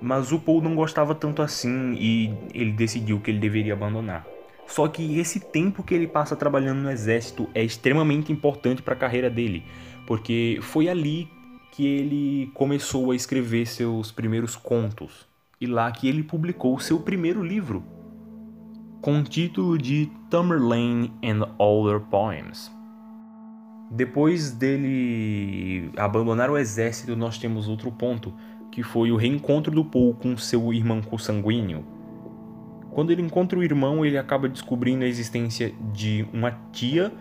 Mas 0.00 0.32
o 0.32 0.40
Paul 0.40 0.62
não 0.62 0.74
gostava 0.74 1.14
tanto 1.14 1.42
assim 1.42 1.94
e 2.00 2.32
ele 2.54 2.72
decidiu 2.72 3.20
que 3.20 3.30
ele 3.30 3.38
deveria 3.38 3.74
abandonar. 3.74 4.26
Só 4.66 4.88
que 4.88 5.18
esse 5.18 5.38
tempo 5.38 5.82
que 5.82 5.94
ele 5.94 6.06
passa 6.06 6.34
trabalhando 6.34 6.80
no 6.80 6.90
exército 6.90 7.50
é 7.54 7.62
extremamente 7.62 8.32
importante 8.32 8.80
para 8.80 8.94
a 8.94 8.96
carreira 8.96 9.28
dele, 9.28 9.62
porque 10.06 10.58
foi 10.62 10.88
ali 10.88 11.28
que 11.74 11.84
ele 11.84 12.52
começou 12.54 13.10
a 13.10 13.16
escrever 13.16 13.66
seus 13.66 14.12
primeiros 14.12 14.54
contos 14.54 15.26
e 15.60 15.66
lá 15.66 15.90
que 15.90 16.08
ele 16.08 16.22
publicou 16.22 16.78
seu 16.78 17.00
primeiro 17.00 17.42
livro, 17.42 17.82
com 19.00 19.18
o 19.18 19.24
título 19.24 19.76
de 19.76 20.08
Tamerlane 20.30 21.12
and 21.20 21.42
Other 21.58 21.98
Poems. 21.98 22.70
Depois 23.90 24.52
dele 24.52 25.90
abandonar 25.96 26.48
o 26.48 26.56
exército, 26.56 27.16
nós 27.16 27.38
temos 27.38 27.68
outro 27.68 27.90
ponto, 27.90 28.32
que 28.70 28.84
foi 28.84 29.10
o 29.10 29.16
reencontro 29.16 29.74
do 29.74 29.84
Paul 29.84 30.14
com 30.14 30.36
seu 30.36 30.72
irmão 30.72 31.02
consanguíneo. 31.02 31.84
Quando 32.92 33.10
ele 33.10 33.22
encontra 33.22 33.58
o 33.58 33.64
irmão, 33.64 34.06
ele 34.06 34.16
acaba 34.16 34.48
descobrindo 34.48 35.04
a 35.04 35.08
existência 35.08 35.74
de 35.92 36.24
uma 36.32 36.52
tia, 36.72 37.12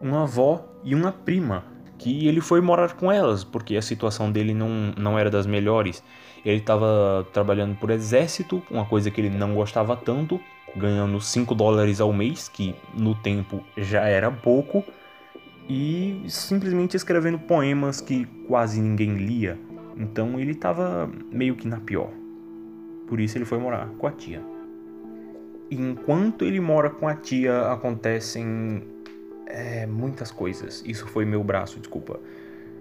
uma 0.00 0.22
avó 0.22 0.64
e 0.84 0.94
uma 0.94 1.10
prima, 1.10 1.64
que 2.00 2.26
ele 2.26 2.40
foi 2.40 2.62
morar 2.62 2.94
com 2.94 3.12
elas, 3.12 3.44
porque 3.44 3.76
a 3.76 3.82
situação 3.82 4.32
dele 4.32 4.54
não, 4.54 4.92
não 4.96 5.18
era 5.18 5.30
das 5.30 5.46
melhores. 5.46 6.02
Ele 6.42 6.56
estava 6.56 7.26
trabalhando 7.30 7.76
por 7.76 7.90
exército, 7.90 8.62
uma 8.70 8.86
coisa 8.86 9.10
que 9.10 9.20
ele 9.20 9.28
não 9.28 9.54
gostava 9.54 9.94
tanto, 9.94 10.40
ganhando 10.74 11.20
5 11.20 11.54
dólares 11.54 12.00
ao 12.00 12.10
mês, 12.10 12.48
que 12.48 12.74
no 12.94 13.14
tempo 13.14 13.62
já 13.76 14.04
era 14.04 14.30
pouco 14.30 14.82
e 15.68 16.22
simplesmente 16.26 16.96
escrevendo 16.96 17.38
poemas 17.38 18.00
que 18.00 18.24
quase 18.48 18.80
ninguém 18.80 19.16
lia. 19.16 19.58
Então 19.94 20.40
ele 20.40 20.52
estava 20.52 21.10
meio 21.30 21.54
que 21.54 21.68
na 21.68 21.80
pior. 21.80 22.10
Por 23.06 23.20
isso 23.20 23.36
ele 23.36 23.44
foi 23.44 23.58
morar 23.58 23.86
com 23.98 24.06
a 24.06 24.12
tia. 24.12 24.42
Enquanto 25.70 26.46
ele 26.46 26.60
mora 26.60 26.88
com 26.88 27.06
a 27.06 27.14
tia, 27.14 27.70
acontecem 27.70 28.82
é, 29.50 29.86
muitas 29.86 30.30
coisas. 30.30 30.82
Isso 30.86 31.06
foi 31.06 31.24
meu 31.24 31.42
braço, 31.42 31.78
desculpa. 31.78 32.18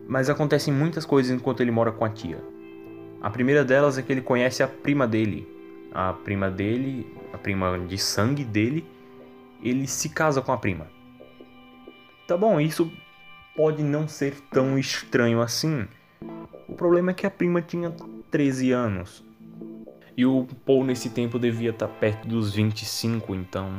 Mas 0.07 0.29
acontecem 0.29 0.73
muitas 0.73 1.05
coisas 1.05 1.31
enquanto 1.31 1.61
ele 1.61 1.71
mora 1.71 1.91
com 1.91 2.05
a 2.05 2.09
tia. 2.09 2.41
A 3.21 3.29
primeira 3.29 3.65
delas 3.65 3.97
é 3.97 4.01
que 4.01 4.11
ele 4.11 4.21
conhece 4.21 4.63
a 4.63 4.67
prima 4.67 5.07
dele. 5.07 5.47
A 5.91 6.13
prima 6.13 6.49
dele, 6.49 7.05
a 7.33 7.37
prima 7.37 7.77
de 7.79 7.97
sangue 7.97 8.43
dele, 8.43 8.85
ele 9.61 9.87
se 9.87 10.09
casa 10.09 10.41
com 10.41 10.51
a 10.51 10.57
prima. 10.57 10.87
Tá 12.27 12.37
bom, 12.37 12.61
isso 12.61 12.91
pode 13.55 13.83
não 13.83 14.07
ser 14.07 14.35
tão 14.51 14.77
estranho 14.77 15.41
assim. 15.41 15.87
O 16.67 16.75
problema 16.75 17.11
é 17.11 17.13
que 17.13 17.25
a 17.25 17.31
prima 17.31 17.61
tinha 17.61 17.93
13 18.31 18.71
anos. 18.71 19.25
E 20.15 20.25
o 20.25 20.45
Paul 20.65 20.83
nesse 20.83 21.09
tempo 21.09 21.39
devia 21.39 21.71
estar 21.71 21.87
perto 21.87 22.27
dos 22.27 22.53
25, 22.53 23.33
então 23.35 23.69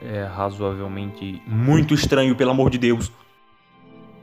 é 0.00 0.24
razoavelmente 0.24 1.42
muito 1.46 1.94
estranho, 1.94 2.36
pelo 2.36 2.50
amor 2.50 2.70
de 2.70 2.78
Deus. 2.78 3.12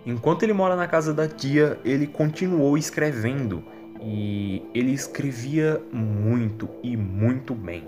Enquanto 0.06 0.44
ele 0.44 0.54
mora 0.54 0.76
na 0.76 0.88
casa 0.88 1.14
da 1.14 1.28
tia, 1.28 1.80
ele 1.84 2.06
continuou 2.06 2.78
escrevendo 2.78 3.64
e 4.02 4.62
ele 4.74 4.92
escrevia 4.92 5.82
muito 5.92 6.70
e 6.84 6.96
muito 6.96 7.56
bem. 7.56 7.84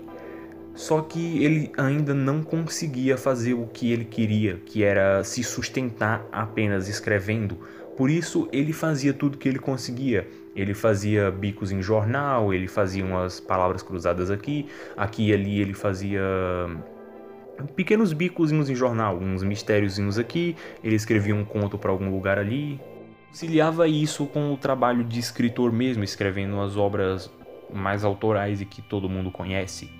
Só 0.74 1.00
que 1.00 1.42
ele 1.44 1.72
ainda 1.76 2.14
não 2.14 2.42
conseguia 2.42 3.16
fazer 3.16 3.54
o 3.54 3.66
que 3.66 3.92
ele 3.92 4.04
queria, 4.04 4.60
que 4.64 4.84
era 4.84 5.24
se 5.24 5.42
sustentar 5.42 6.24
apenas 6.30 6.88
escrevendo. 6.88 7.58
Por 7.96 8.10
isso 8.10 8.48
ele 8.52 8.72
fazia 8.72 9.12
tudo 9.12 9.38
que 9.38 9.48
ele 9.48 9.58
conseguia. 9.58 10.28
Ele 10.54 10.74
fazia 10.74 11.30
bicos 11.30 11.72
em 11.72 11.82
jornal, 11.82 12.52
ele 12.52 12.68
fazia 12.68 13.04
umas 13.04 13.38
palavras 13.40 13.82
cruzadas 13.82 14.30
aqui, 14.30 14.66
aqui 14.96 15.28
e 15.28 15.32
ali 15.32 15.60
ele 15.60 15.74
fazia 15.74 16.20
pequenos 17.66 18.12
bicozinhos 18.12 18.70
em 18.70 18.74
jornal, 18.74 19.18
uns 19.18 19.42
mistériozinhos 19.42 20.18
aqui, 20.18 20.56
ele 20.82 20.94
escrevia 20.94 21.34
um 21.34 21.44
conto 21.44 21.78
para 21.78 21.90
algum 21.90 22.10
lugar 22.10 22.38
ali. 22.38 22.80
Conciliava 23.28 23.86
isso 23.86 24.26
com 24.26 24.52
o 24.52 24.56
trabalho 24.56 25.04
de 25.04 25.18
escritor 25.18 25.72
mesmo, 25.72 26.02
escrevendo 26.02 26.60
as 26.60 26.76
obras 26.76 27.30
mais 27.72 28.04
autorais 28.04 28.60
e 28.60 28.64
que 28.64 28.80
todo 28.80 29.08
mundo 29.08 29.30
conhece. 29.30 29.90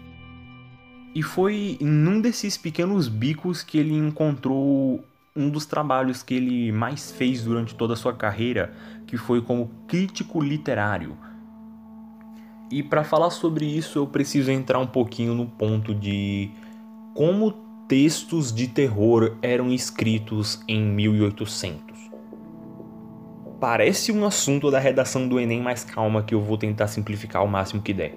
E 1.14 1.22
foi 1.22 1.76
num 1.80 2.20
desses 2.20 2.56
pequenos 2.56 3.08
bicos 3.08 3.62
que 3.62 3.78
ele 3.78 3.94
encontrou 3.94 5.04
um 5.34 5.48
dos 5.48 5.66
trabalhos 5.66 6.22
que 6.22 6.34
ele 6.34 6.72
mais 6.72 7.10
fez 7.10 7.44
durante 7.44 7.74
toda 7.74 7.94
a 7.94 7.96
sua 7.96 8.12
carreira, 8.12 8.74
que 9.06 9.16
foi 9.16 9.40
como 9.40 9.70
crítico 9.86 10.40
literário. 10.40 11.16
E 12.70 12.82
para 12.82 13.02
falar 13.02 13.30
sobre 13.30 13.64
isso, 13.64 13.98
eu 13.98 14.06
preciso 14.06 14.50
entrar 14.50 14.78
um 14.78 14.86
pouquinho 14.86 15.34
no 15.34 15.46
ponto 15.46 15.94
de 15.94 16.50
como 17.14 17.52
textos 17.88 18.52
de 18.52 18.68
terror 18.68 19.36
eram 19.40 19.72
escritos 19.72 20.62
em 20.68 20.82
1800. 20.82 21.96
Parece 23.60 24.12
um 24.12 24.24
assunto 24.24 24.70
da 24.70 24.78
redação 24.78 25.26
do 25.26 25.40
Enem 25.40 25.60
mais 25.60 25.82
calma 25.82 26.22
que 26.22 26.34
eu 26.34 26.40
vou 26.40 26.56
tentar 26.56 26.86
simplificar 26.86 27.42
o 27.42 27.48
máximo 27.48 27.82
que 27.82 27.92
der. 27.92 28.14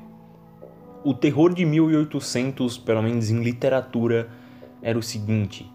O 1.04 1.16
terror 1.16 1.54
de 1.54 1.66
1800, 1.66 2.78
pelo 2.78 3.02
menos 3.02 3.32
em 3.32 3.42
literatura, 3.42 4.30
era 4.84 5.00
o 5.00 5.02
seguinte: 5.02 5.68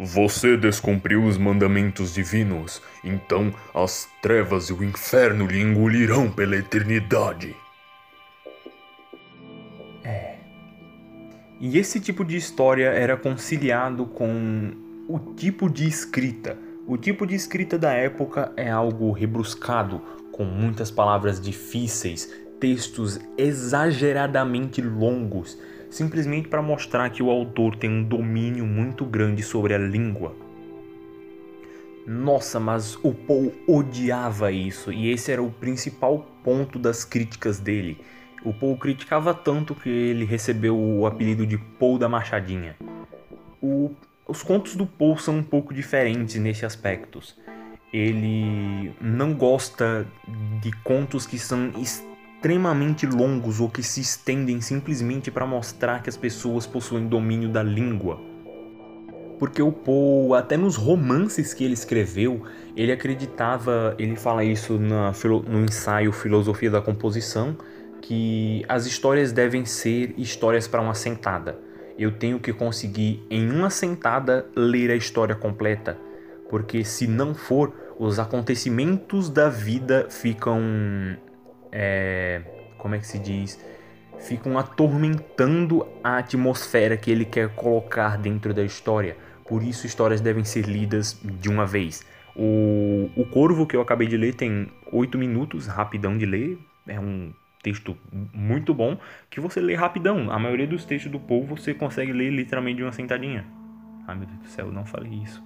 Você 0.00 0.56
descumpriu 0.56 1.24
os 1.24 1.38
mandamentos 1.38 2.14
divinos, 2.14 2.82
então 3.04 3.54
as 3.72 4.08
trevas 4.20 4.70
e 4.70 4.72
o 4.72 4.82
inferno 4.82 5.46
lhe 5.46 5.60
engolirão 5.60 6.28
pela 6.28 6.56
eternidade. 6.56 7.54
E 11.60 11.76
esse 11.76 11.98
tipo 11.98 12.24
de 12.24 12.36
história 12.36 12.88
era 12.90 13.16
conciliado 13.16 14.06
com 14.06 14.72
o 15.08 15.18
tipo 15.34 15.68
de 15.68 15.88
escrita. 15.88 16.56
O 16.86 16.96
tipo 16.96 17.26
de 17.26 17.34
escrita 17.34 17.76
da 17.76 17.92
época 17.92 18.52
é 18.56 18.70
algo 18.70 19.10
rebruscado, 19.10 20.00
com 20.30 20.44
muitas 20.44 20.90
palavras 20.90 21.40
difíceis, 21.40 22.32
textos 22.60 23.18
exageradamente 23.36 24.80
longos, 24.80 25.58
simplesmente 25.90 26.46
para 26.46 26.62
mostrar 26.62 27.10
que 27.10 27.22
o 27.22 27.30
autor 27.30 27.74
tem 27.74 27.90
um 27.90 28.04
domínio 28.04 28.64
muito 28.64 29.04
grande 29.04 29.42
sobre 29.42 29.74
a 29.74 29.78
língua. 29.78 30.34
Nossa, 32.06 32.60
mas 32.60 32.96
o 33.02 33.12
Poe 33.12 33.52
odiava 33.66 34.52
isso 34.52 34.92
e 34.92 35.10
esse 35.10 35.32
era 35.32 35.42
o 35.42 35.50
principal 35.50 36.24
ponto 36.44 36.78
das 36.78 37.04
críticas 37.04 37.58
dele. 37.58 37.98
O 38.44 38.52
Poe 38.52 38.76
criticava 38.76 39.34
tanto 39.34 39.74
que 39.74 39.88
ele 39.88 40.24
recebeu 40.24 40.78
o 40.78 41.06
apelido 41.06 41.46
de 41.46 41.58
Poe 41.58 41.98
da 41.98 42.08
Machadinha. 42.08 42.76
O, 43.60 43.90
os 44.26 44.42
contos 44.42 44.76
do 44.76 44.86
Poe 44.86 45.18
são 45.18 45.38
um 45.38 45.42
pouco 45.42 45.74
diferentes 45.74 46.36
nesse 46.36 46.64
aspecto. 46.64 47.20
Ele 47.92 48.92
não 49.00 49.34
gosta 49.34 50.06
de 50.60 50.70
contos 50.82 51.26
que 51.26 51.38
são 51.38 51.72
extremamente 51.76 53.06
longos 53.06 53.60
ou 53.60 53.68
que 53.68 53.82
se 53.82 54.00
estendem 54.00 54.60
simplesmente 54.60 55.30
para 55.30 55.46
mostrar 55.46 56.02
que 56.02 56.08
as 56.08 56.16
pessoas 56.16 56.66
possuem 56.66 57.06
domínio 57.06 57.48
da 57.48 57.62
língua. 57.62 58.20
Porque 59.38 59.62
o 59.62 59.70
Poe, 59.72 60.36
até 60.36 60.56
nos 60.56 60.76
romances 60.76 61.54
que 61.54 61.64
ele 61.64 61.74
escreveu, 61.74 62.42
ele 62.76 62.90
acreditava, 62.92 63.94
ele 63.98 64.16
fala 64.16 64.44
isso 64.44 64.78
na, 64.78 65.12
no 65.48 65.64
ensaio 65.64 66.12
Filosofia 66.12 66.70
da 66.70 66.80
Composição, 66.80 67.56
que 68.02 68.64
as 68.68 68.86
histórias 68.86 69.32
devem 69.32 69.64
ser 69.64 70.14
histórias 70.16 70.66
para 70.66 70.80
uma 70.80 70.94
sentada. 70.94 71.58
Eu 71.98 72.12
tenho 72.12 72.38
que 72.38 72.52
conseguir, 72.52 73.24
em 73.28 73.50
uma 73.50 73.70
sentada, 73.70 74.46
ler 74.54 74.90
a 74.90 74.96
história 74.96 75.34
completa, 75.34 75.98
porque 76.48 76.84
se 76.84 77.06
não 77.06 77.34
for, 77.34 77.72
os 77.98 78.18
acontecimentos 78.18 79.28
da 79.28 79.48
vida 79.48 80.06
ficam 80.08 80.60
é, 81.72 82.42
como 82.78 82.94
é 82.94 82.98
que 82.98 83.06
se 83.06 83.18
diz? 83.18 83.60
Ficam 84.18 84.58
atormentando 84.58 85.86
a 86.02 86.18
atmosfera 86.18 86.96
que 86.96 87.10
ele 87.10 87.24
quer 87.24 87.54
colocar 87.54 88.16
dentro 88.16 88.54
da 88.54 88.64
história. 88.64 89.16
Por 89.46 89.62
isso, 89.62 89.86
histórias 89.86 90.20
devem 90.20 90.44
ser 90.44 90.66
lidas 90.66 91.18
de 91.22 91.48
uma 91.48 91.66
vez. 91.66 92.04
O, 92.34 93.10
o 93.16 93.24
Corvo, 93.26 93.66
que 93.66 93.76
eu 93.76 93.80
acabei 93.80 94.06
de 94.06 94.16
ler, 94.16 94.34
tem 94.34 94.70
oito 94.92 95.18
minutos, 95.18 95.66
rapidão 95.66 96.16
de 96.16 96.26
ler. 96.26 96.58
É 96.86 96.98
um 96.98 97.32
texto 97.62 97.96
muito 98.32 98.72
bom 98.72 98.98
que 99.30 99.40
você 99.40 99.60
lê 99.60 99.74
rapidão. 99.74 100.30
A 100.30 100.38
maioria 100.38 100.66
dos 100.66 100.84
textos 100.84 101.10
do 101.10 101.20
povo 101.20 101.56
você 101.56 101.74
consegue 101.74 102.12
ler 102.12 102.30
literalmente 102.30 102.76
de 102.78 102.82
uma 102.82 102.92
sentadinha. 102.92 103.46
Ai 104.06 104.16
meu 104.16 104.26
Deus 104.26 104.40
do 104.40 104.48
céu, 104.48 104.72
não 104.72 104.84
falei 104.84 105.12
isso. 105.12 105.42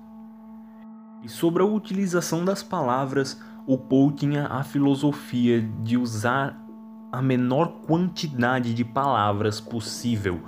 E 1.23 1.29
sobre 1.29 1.63
a 1.63 1.67
utilização 1.67 2.45
das 2.45 2.63
palavras, 2.63 3.41
o 3.67 3.79
Poe 3.79 4.13
tinha 4.13 4.47
a 4.47 4.65
filosofia 4.65 5.63
de 5.83 5.97
usar 5.97 6.61
a 7.13 7.23
menor 7.23 7.83
quantidade 7.87 8.75
de 8.75 8.85
palavras 8.85 9.61
possível. 9.61 10.41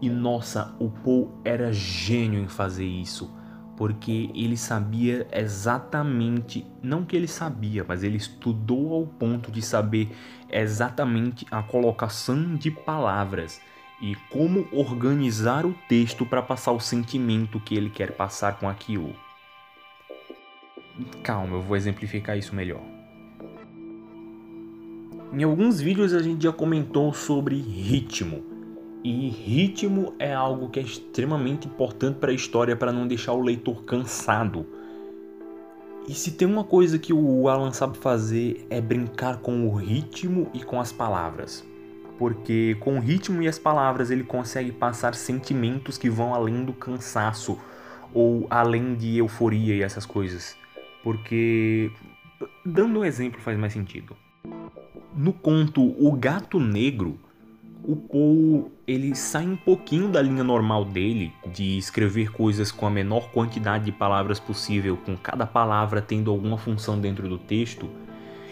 E 0.00 0.08
nossa, 0.08 0.74
o 0.78 0.88
Poe 0.88 1.28
era 1.44 1.72
gênio 1.72 2.40
em 2.40 2.48
fazer 2.48 2.86
isso, 2.86 3.30
porque 3.76 4.30
ele 4.34 4.56
sabia 4.56 5.26
exatamente, 5.32 6.66
não 6.82 7.04
que 7.04 7.14
ele 7.14 7.28
sabia, 7.28 7.84
mas 7.86 8.02
ele 8.02 8.16
estudou 8.16 8.94
ao 8.94 9.06
ponto 9.06 9.52
de 9.52 9.60
saber 9.60 10.10
exatamente 10.60 11.46
a 11.50 11.62
colocação 11.62 12.54
de 12.54 12.70
palavras 12.70 13.60
e 14.00 14.16
como 14.30 14.66
organizar 14.72 15.64
o 15.64 15.74
texto 15.88 16.26
para 16.26 16.42
passar 16.42 16.72
o 16.72 16.80
sentimento 16.80 17.60
que 17.60 17.76
ele 17.76 17.88
quer 17.88 18.12
passar 18.12 18.58
com 18.58 18.68
aquilo. 18.68 19.14
Calma, 21.22 21.56
eu 21.56 21.62
vou 21.62 21.76
exemplificar 21.76 22.36
isso 22.36 22.54
melhor. 22.54 22.82
Em 25.32 25.44
alguns 25.44 25.80
vídeos 25.80 26.12
a 26.12 26.22
gente 26.22 26.42
já 26.42 26.52
comentou 26.52 27.14
sobre 27.14 27.56
ritmo. 27.56 28.44
E 29.04 29.28
ritmo 29.30 30.14
é 30.18 30.34
algo 30.34 30.68
que 30.68 30.78
é 30.78 30.82
extremamente 30.82 31.66
importante 31.66 32.18
para 32.18 32.30
a 32.30 32.34
história 32.34 32.76
para 32.76 32.92
não 32.92 33.06
deixar 33.06 33.32
o 33.32 33.40
leitor 33.40 33.82
cansado. 33.84 34.66
E 36.08 36.14
se 36.14 36.32
tem 36.32 36.48
uma 36.48 36.64
coisa 36.64 36.98
que 36.98 37.12
o 37.12 37.48
Alan 37.48 37.72
sabe 37.72 37.96
fazer 37.96 38.66
é 38.68 38.80
brincar 38.80 39.38
com 39.38 39.68
o 39.68 39.74
ritmo 39.76 40.50
e 40.52 40.60
com 40.62 40.80
as 40.80 40.92
palavras. 40.92 41.64
Porque 42.18 42.76
com 42.80 42.96
o 42.96 43.00
ritmo 43.00 43.40
e 43.40 43.48
as 43.48 43.58
palavras 43.58 44.10
ele 44.10 44.24
consegue 44.24 44.72
passar 44.72 45.14
sentimentos 45.14 45.96
que 45.96 46.10
vão 46.10 46.34
além 46.34 46.64
do 46.64 46.72
cansaço 46.72 47.58
ou 48.12 48.46
além 48.50 48.94
de 48.94 49.18
euforia 49.18 49.76
e 49.76 49.82
essas 49.82 50.04
coisas. 50.04 50.56
Porque, 51.04 51.90
dando 52.66 53.00
um 53.00 53.04
exemplo, 53.04 53.40
faz 53.40 53.56
mais 53.56 53.72
sentido. 53.72 54.16
No 55.14 55.32
conto 55.32 55.82
O 56.04 56.12
Gato 56.12 56.58
Negro, 56.58 57.18
o 57.84 57.96
Poe 57.96 58.64
ele 58.86 59.14
sai 59.14 59.46
um 59.46 59.56
pouquinho 59.56 60.08
da 60.08 60.22
linha 60.22 60.44
normal 60.44 60.84
dele 60.84 61.32
de 61.52 61.76
escrever 61.76 62.30
coisas 62.30 62.70
com 62.70 62.86
a 62.86 62.90
menor 62.90 63.30
quantidade 63.30 63.84
de 63.84 63.92
palavras 63.92 64.38
possível, 64.38 64.96
com 64.96 65.16
cada 65.16 65.46
palavra 65.46 66.00
tendo 66.00 66.30
alguma 66.30 66.58
função 66.58 67.00
dentro 67.00 67.28
do 67.28 67.38
texto, 67.38 67.88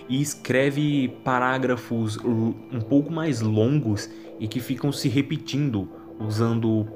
e 0.08 0.20
escreve 0.20 1.08
parágrafos 1.22 2.16
um 2.16 2.80
pouco 2.80 3.12
mais 3.12 3.40
longos 3.40 4.10
e 4.40 4.48
que 4.48 4.58
ficam 4.58 4.90
se 4.90 5.08
repetindo 5.08 5.88
usando 6.20 6.86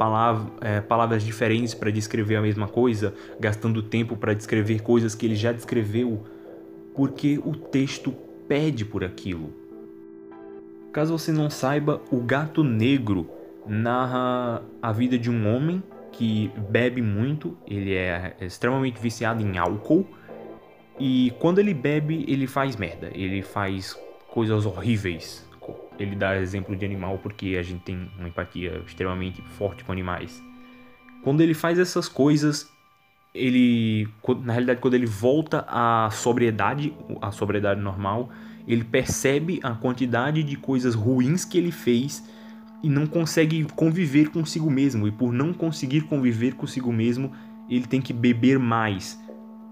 é, 0.60 0.80
palavras 0.80 1.22
diferentes 1.22 1.72
para 1.72 1.90
descrever 1.90 2.36
a 2.36 2.42
mesma 2.42 2.68
coisa, 2.68 3.14
gastando 3.40 3.82
tempo 3.82 4.16
para 4.16 4.34
descrever 4.34 4.82
coisas 4.82 5.14
que 5.14 5.24
ele 5.24 5.34
já 5.34 5.50
descreveu, 5.50 6.24
porque 6.94 7.40
o 7.42 7.52
texto 7.56 8.14
pede 8.46 8.84
por 8.84 9.02
aquilo. 9.02 9.63
Caso 10.94 11.18
você 11.18 11.32
não 11.32 11.50
saiba, 11.50 12.00
o 12.08 12.20
Gato 12.20 12.62
Negro 12.62 13.28
narra 13.66 14.62
a 14.80 14.92
vida 14.92 15.18
de 15.18 15.28
um 15.28 15.52
homem 15.52 15.82
que 16.12 16.52
bebe 16.70 17.02
muito, 17.02 17.58
ele 17.66 17.92
é 17.94 18.36
extremamente 18.40 19.00
viciado 19.00 19.42
em 19.42 19.58
álcool 19.58 20.06
e 20.96 21.32
quando 21.40 21.58
ele 21.58 21.74
bebe, 21.74 22.24
ele 22.28 22.46
faz 22.46 22.76
merda, 22.76 23.10
ele 23.12 23.42
faz 23.42 23.98
coisas 24.28 24.64
horríveis, 24.64 25.44
ele 25.98 26.14
dá 26.14 26.36
exemplo 26.36 26.76
de 26.76 26.84
animal 26.84 27.18
porque 27.18 27.56
a 27.58 27.62
gente 27.64 27.82
tem 27.82 28.08
uma 28.16 28.28
empatia 28.28 28.80
extremamente 28.86 29.42
forte 29.42 29.82
com 29.82 29.90
animais. 29.90 30.40
Quando 31.24 31.40
ele 31.40 31.54
faz 31.54 31.76
essas 31.76 32.08
coisas, 32.08 32.70
ele, 33.34 34.06
na 34.44 34.52
realidade, 34.52 34.80
quando 34.80 34.94
ele 34.94 35.06
volta 35.06 35.64
à 35.66 36.08
sobriedade, 36.12 36.94
à 37.20 37.32
sobriedade 37.32 37.80
normal, 37.80 38.30
ele 38.66 38.84
percebe 38.84 39.60
a 39.62 39.72
quantidade 39.72 40.42
de 40.42 40.56
coisas 40.56 40.94
ruins 40.94 41.44
que 41.44 41.58
ele 41.58 41.70
fez 41.70 42.24
e 42.82 42.88
não 42.88 43.06
consegue 43.06 43.64
conviver 43.74 44.30
consigo 44.30 44.70
mesmo. 44.70 45.06
E 45.06 45.12
por 45.12 45.32
não 45.32 45.52
conseguir 45.52 46.02
conviver 46.02 46.54
consigo 46.54 46.92
mesmo, 46.92 47.32
ele 47.68 47.86
tem 47.86 48.00
que 48.00 48.12
beber 48.12 48.58
mais 48.58 49.18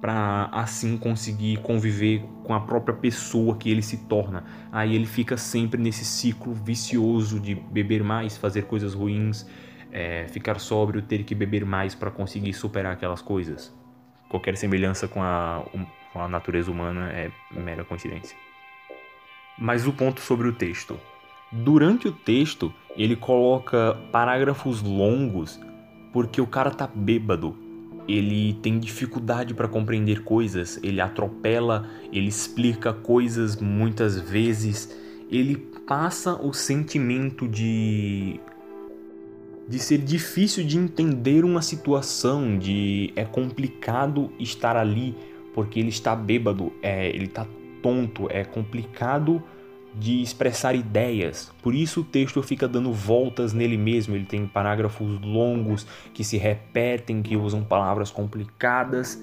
para 0.00 0.48
assim 0.50 0.96
conseguir 0.96 1.58
conviver 1.58 2.24
com 2.42 2.52
a 2.52 2.60
própria 2.60 2.94
pessoa 2.94 3.56
que 3.56 3.70
ele 3.70 3.82
se 3.82 3.98
torna. 4.08 4.44
Aí 4.72 4.96
ele 4.96 5.06
fica 5.06 5.36
sempre 5.36 5.80
nesse 5.80 6.04
ciclo 6.04 6.52
vicioso 6.52 7.38
de 7.38 7.54
beber 7.54 8.02
mais, 8.02 8.36
fazer 8.36 8.62
coisas 8.62 8.94
ruins, 8.94 9.46
é, 9.92 10.26
ficar 10.28 10.58
sóbrio, 10.58 11.02
ter 11.02 11.22
que 11.22 11.34
beber 11.34 11.64
mais 11.64 11.94
para 11.94 12.10
conseguir 12.10 12.52
superar 12.52 12.94
aquelas 12.94 13.22
coisas. 13.22 13.72
Qualquer 14.28 14.56
semelhança 14.56 15.06
com 15.06 15.22
a, 15.22 15.64
com 16.12 16.20
a 16.20 16.26
natureza 16.26 16.70
humana 16.70 17.10
é 17.12 17.30
mera 17.52 17.84
coincidência. 17.84 18.36
Mas 19.62 19.86
o 19.86 19.92
ponto 19.92 20.20
sobre 20.20 20.48
o 20.48 20.52
texto. 20.52 20.98
Durante 21.52 22.08
o 22.08 22.12
texto, 22.12 22.72
ele 22.96 23.14
coloca 23.14 23.96
parágrafos 24.10 24.82
longos 24.82 25.60
porque 26.12 26.40
o 26.40 26.46
cara 26.46 26.70
tá 26.70 26.86
bêbado 26.92 27.56
ele 28.08 28.54
tem 28.54 28.78
dificuldade 28.78 29.54
para 29.54 29.68
compreender 29.68 30.24
coisas, 30.24 30.78
ele 30.82 31.00
atropela, 31.00 31.88
ele 32.12 32.28
explica 32.28 32.92
coisas 32.92 33.56
muitas 33.56 34.18
vezes, 34.18 34.94
ele 35.30 35.56
passa 35.86 36.34
o 36.34 36.52
sentimento 36.52 37.48
de 37.48 38.40
de 39.68 39.78
ser 39.78 39.98
difícil 39.98 40.64
de 40.64 40.76
entender 40.76 41.44
uma 41.44 41.62
situação, 41.62 42.58
de 42.58 43.12
é 43.14 43.24
complicado 43.24 44.30
estar 44.38 44.76
ali 44.76 45.14
porque 45.54 45.78
ele 45.78 45.88
está 45.88 46.16
bêbado, 46.16 46.72
é, 46.82 47.08
ele 47.08 47.26
está 47.26 47.46
tonto, 47.82 48.28
é 48.30 48.44
complicado 48.44 49.42
de 49.94 50.22
expressar 50.22 50.74
ideias. 50.74 51.52
Por 51.62 51.74
isso 51.74 52.00
o 52.00 52.04
texto 52.04 52.42
fica 52.42 52.66
dando 52.66 52.92
voltas 52.92 53.52
nele 53.52 53.76
mesmo. 53.76 54.14
Ele 54.14 54.24
tem 54.24 54.46
parágrafos 54.46 55.20
longos 55.20 55.86
que 56.14 56.24
se 56.24 56.38
repetem, 56.38 57.22
que 57.22 57.36
usam 57.36 57.62
palavras 57.62 58.10
complicadas, 58.10 59.22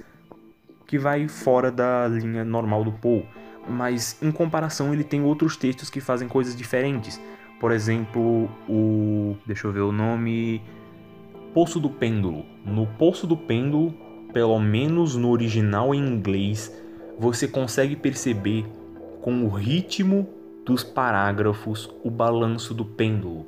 que 0.85 0.97
vai 0.97 1.27
fora 1.27 1.71
da 1.71 2.07
linha 2.07 2.43
normal 2.43 2.83
do 2.83 2.91
Poe. 2.91 3.25
Mas 3.67 4.17
em 4.21 4.31
comparação, 4.31 4.93
ele 4.93 5.03
tem 5.03 5.21
outros 5.21 5.57
textos 5.57 5.89
que 5.89 5.99
fazem 5.99 6.27
coisas 6.27 6.55
diferentes. 6.55 7.19
Por 7.59 7.71
exemplo, 7.71 8.49
o. 8.67 9.35
Deixa 9.45 9.67
eu 9.67 9.71
ver 9.71 9.81
o 9.81 9.91
nome. 9.91 10.61
Poço 11.53 11.79
do 11.79 11.89
Pêndulo. 11.89 12.45
No 12.65 12.85
Poço 12.85 13.27
do 13.27 13.35
Pêndulo, 13.35 13.93
pelo 14.31 14.59
menos 14.59 15.15
no 15.15 15.29
original 15.29 15.93
em 15.93 15.99
inglês, 15.99 16.71
você 17.19 17.49
consegue 17.49 17.97
perceber 17.97 18.65
com 19.21 19.43
o 19.43 19.49
ritmo 19.49 20.27
dos 20.65 20.83
parágrafos 20.83 21.89
o 22.01 22.09
balanço 22.09 22.73
do 22.73 22.85
pêndulo. 22.85 23.45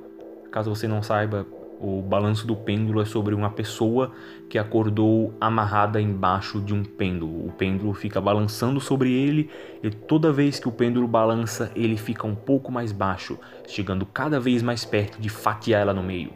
Caso 0.51 0.75
você 0.75 0.89
não 0.89 1.01
saiba, 1.01 1.47
o 1.79 2.01
balanço 2.01 2.45
do 2.45 2.55
pêndulo 2.55 3.01
é 3.01 3.05
sobre 3.05 3.33
uma 3.33 3.49
pessoa 3.49 4.11
que 4.49 4.59
acordou 4.59 5.33
amarrada 5.39 6.01
embaixo 6.01 6.59
de 6.59 6.73
um 6.73 6.83
pêndulo. 6.83 7.47
O 7.47 7.51
pêndulo 7.53 7.93
fica 7.93 8.19
balançando 8.19 8.81
sobre 8.81 9.13
ele 9.13 9.49
e 9.81 9.89
toda 9.89 10.33
vez 10.33 10.59
que 10.59 10.67
o 10.67 10.71
pêndulo 10.71 11.07
balança, 11.07 11.71
ele 11.73 11.95
fica 11.95 12.27
um 12.27 12.35
pouco 12.35 12.71
mais 12.71 12.91
baixo, 12.91 13.39
chegando 13.67 14.05
cada 14.05 14.37
vez 14.37 14.61
mais 14.61 14.83
perto 14.83 15.21
de 15.21 15.29
fatiar 15.29 15.81
ela 15.81 15.93
no 15.93 16.03
meio. 16.03 16.33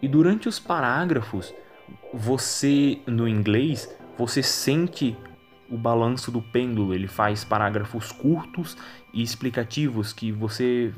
E 0.00 0.06
durante 0.06 0.48
os 0.48 0.60
parágrafos, 0.60 1.52
você 2.14 3.00
no 3.06 3.26
inglês, 3.26 3.92
você 4.16 4.42
sente 4.42 5.16
o 5.72 5.78
balanço 5.78 6.30
do 6.30 6.42
pêndulo. 6.42 6.94
Ele 6.94 7.08
faz 7.08 7.42
parágrafos 7.44 8.12
curtos 8.12 8.76
e 9.12 9.22
explicativos 9.22 10.12
que 10.12 10.30
você 10.30 10.92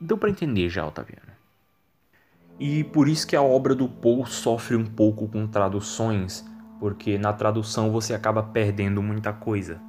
deu 0.00 0.16
para 0.16 0.30
entender 0.30 0.68
já, 0.70 0.86
Otaviano. 0.86 1.30
E 2.58 2.84
por 2.84 3.08
isso 3.08 3.26
que 3.26 3.36
a 3.36 3.42
obra 3.42 3.74
do 3.74 3.88
Poe 3.88 4.26
sofre 4.26 4.76
um 4.76 4.84
pouco 4.84 5.28
com 5.28 5.46
traduções, 5.46 6.44
porque 6.78 7.18
na 7.18 7.32
tradução 7.32 7.90
você 7.90 8.14
acaba 8.14 8.42
perdendo 8.42 9.02
muita 9.02 9.32
coisa. 9.32 9.80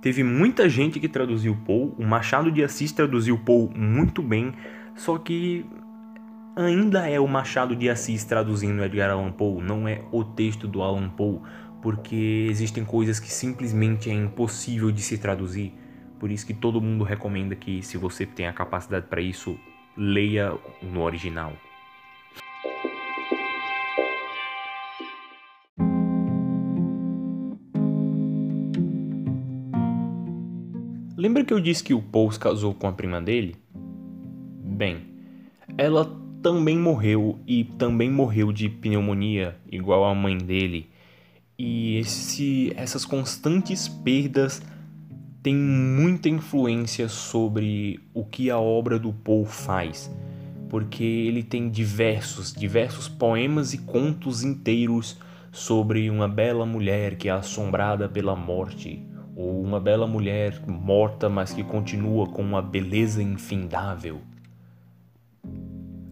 Teve 0.00 0.24
muita 0.24 0.68
gente 0.68 0.98
que 0.98 1.08
traduziu 1.08 1.54
Poe, 1.66 1.92
o 1.98 2.06
Machado 2.06 2.50
de 2.50 2.64
Assis 2.64 2.92
traduziu 2.92 3.38
Poe 3.38 3.68
muito 3.76 4.22
bem, 4.22 4.54
só 4.94 5.18
que 5.18 5.66
ainda 6.56 7.06
é 7.06 7.20
o 7.20 7.28
Machado 7.28 7.76
de 7.76 7.90
Assis 7.90 8.24
traduzindo 8.24 8.82
Edgar 8.82 9.10
Allan 9.10 9.32
Poe, 9.32 9.62
não 9.62 9.86
é 9.86 10.02
o 10.10 10.24
texto 10.24 10.66
do 10.66 10.80
Allan 10.82 11.10
Poe 11.10 11.40
porque 11.82 12.46
existem 12.50 12.84
coisas 12.84 13.18
que 13.18 13.32
simplesmente 13.32 14.10
é 14.10 14.14
impossível 14.14 14.90
de 14.90 15.02
se 15.02 15.18
traduzir. 15.18 15.72
Por 16.18 16.30
isso 16.30 16.46
que 16.46 16.52
todo 16.52 16.80
mundo 16.80 17.02
recomenda 17.02 17.56
que, 17.56 17.82
se 17.82 17.96
você 17.96 18.26
tem 18.26 18.46
a 18.46 18.52
capacidade 18.52 19.06
para 19.06 19.20
isso, 19.20 19.58
leia 19.96 20.52
no 20.82 21.00
original. 21.00 21.52
Lembra 31.16 31.44
que 31.44 31.52
eu 31.52 31.60
disse 31.60 31.84
que 31.84 31.92
o 31.92 32.00
Paul 32.00 32.30
se 32.32 32.38
casou 32.38 32.74
com 32.74 32.86
a 32.86 32.92
prima 32.92 33.20
dele? 33.20 33.56
Bem, 34.62 35.02
ela 35.76 36.04
também 36.42 36.78
morreu 36.78 37.38
e 37.46 37.64
também 37.64 38.10
morreu 38.10 38.50
de 38.52 38.68
pneumonia, 38.68 39.56
igual 39.70 40.04
a 40.04 40.14
mãe 40.14 40.36
dele. 40.36 40.89
E 41.62 41.98
esse, 41.98 42.72
essas 42.74 43.04
constantes 43.04 43.86
perdas 43.86 44.62
têm 45.42 45.54
muita 45.54 46.30
influência 46.30 47.06
sobre 47.06 48.00
o 48.14 48.24
que 48.24 48.50
a 48.50 48.58
obra 48.58 48.98
do 48.98 49.12
Poe 49.12 49.44
faz, 49.44 50.10
porque 50.70 51.04
ele 51.04 51.42
tem 51.42 51.68
diversos, 51.68 52.50
diversos 52.50 53.08
poemas 53.08 53.74
e 53.74 53.78
contos 53.78 54.42
inteiros 54.42 55.18
sobre 55.52 56.08
uma 56.08 56.26
bela 56.26 56.64
mulher 56.64 57.16
que 57.16 57.28
é 57.28 57.32
assombrada 57.32 58.08
pela 58.08 58.34
morte, 58.34 59.06
ou 59.36 59.62
uma 59.62 59.78
bela 59.78 60.06
mulher 60.06 60.62
morta, 60.66 61.28
mas 61.28 61.52
que 61.52 61.62
continua 61.62 62.26
com 62.26 62.40
uma 62.40 62.62
beleza 62.62 63.22
infindável. 63.22 64.22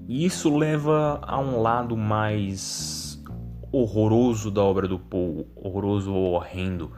E 0.06 0.26
isso 0.26 0.54
leva 0.54 1.22
a 1.22 1.40
um 1.40 1.62
lado 1.62 1.96
mais 1.96 2.97
horroroso 3.70 4.50
da 4.50 4.62
obra 4.62 4.88
do 4.88 4.98
Poe, 4.98 5.46
horroroso 5.54 6.12
ou 6.12 6.32
horrendo, 6.32 6.90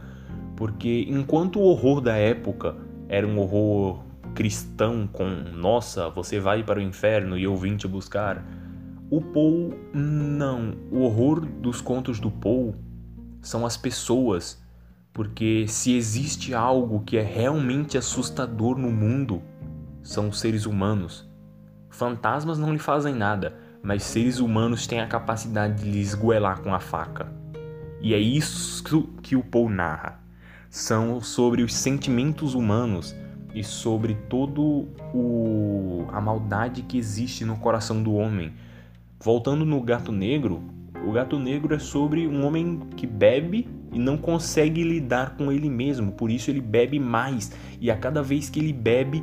porque 0.57 1.07
enquanto 1.09 1.59
o 1.59 1.63
horror 1.63 2.01
da 2.01 2.17
época 2.17 2.77
era 3.09 3.27
um 3.27 3.39
horror 3.39 4.05
cristão 4.35 5.09
com 5.11 5.29
nossa, 5.29 6.09
você 6.09 6.39
vai 6.39 6.63
para 6.63 6.79
o 6.79 6.83
inferno 6.83 7.37
e 7.37 7.45
eu 7.45 7.57
vim 7.57 7.77
te 7.77 7.89
buscar, 7.89 8.45
o 9.11 9.21
Poe 9.21 9.75
não. 9.93 10.75
O 10.91 11.01
horror 11.01 11.41
dos 11.41 11.81
contos 11.81 12.21
do 12.21 12.31
Poe 12.31 12.75
são 13.43 13.67
as 13.67 13.77
pessoas, 13.77 14.63
porque 15.13 15.67
se 15.67 15.97
existe 15.97 16.55
algo 16.55 17.01
que 17.01 17.17
é 17.17 17.23
realmente 17.23 17.99
assustador 17.99 18.79
no 18.79 18.91
mundo, 18.91 19.43
são 20.03 20.29
os 20.29 20.39
seres 20.39 20.65
humanos. 20.65 21.29
Fantasmas 21.89 22.59
não 22.59 22.73
lhe 22.73 22.79
fazem 22.79 23.15
nada, 23.15 23.59
mas 23.83 24.03
seres 24.03 24.39
humanos 24.39 24.87
têm 24.87 25.01
a 25.01 25.07
capacidade 25.07 25.83
de 25.83 25.91
lhes 25.91 26.09
esguelar 26.09 26.61
com 26.61 26.75
a 26.75 26.81
faca. 26.81 27.33
E 28.01 28.15
é 28.15 28.19
isso 28.19 28.83
que 29.23 29.37
o 29.37 29.43
Poe 29.43 29.71
narra. 29.71 30.21
São 30.69 31.21
sobre 31.21 31.63
os 31.63 31.75
sentimentos 31.75 32.55
humanos 32.55 33.15
e 33.55 33.65
sobre 33.65 34.15
todo 34.29 34.89
o 35.13 36.07
a 36.13 36.21
maldade 36.21 36.83
que 36.83 36.97
existe 36.99 37.45
no 37.45 37.57
coração 37.57 38.03
do 38.03 38.15
homem. 38.15 38.53
Voltando 39.23 39.65
no 39.65 39.81
Gato 39.83 40.13
Negro, 40.13 40.63
o 41.07 41.13
Gato 41.13 41.39
Negro 41.39 41.75
é 41.75 41.79
sobre 41.79 42.27
um 42.27 42.45
homem 42.45 42.81
que 42.97 43.07
bebe 43.07 43.69
e 43.93 43.99
não 43.99 44.17
consegue 44.17 44.83
lidar 44.83 45.37
com 45.37 45.51
ele 45.51 45.69
mesmo, 45.69 46.13
por 46.13 46.31
isso 46.31 46.51
ele 46.51 46.61
bebe 46.61 46.99
mais. 46.99 47.53
E 47.81 47.91
a 47.91 47.97
cada 47.97 48.23
vez 48.23 48.49
que 48.49 48.61
ele 48.61 48.73
bebe, 48.73 49.23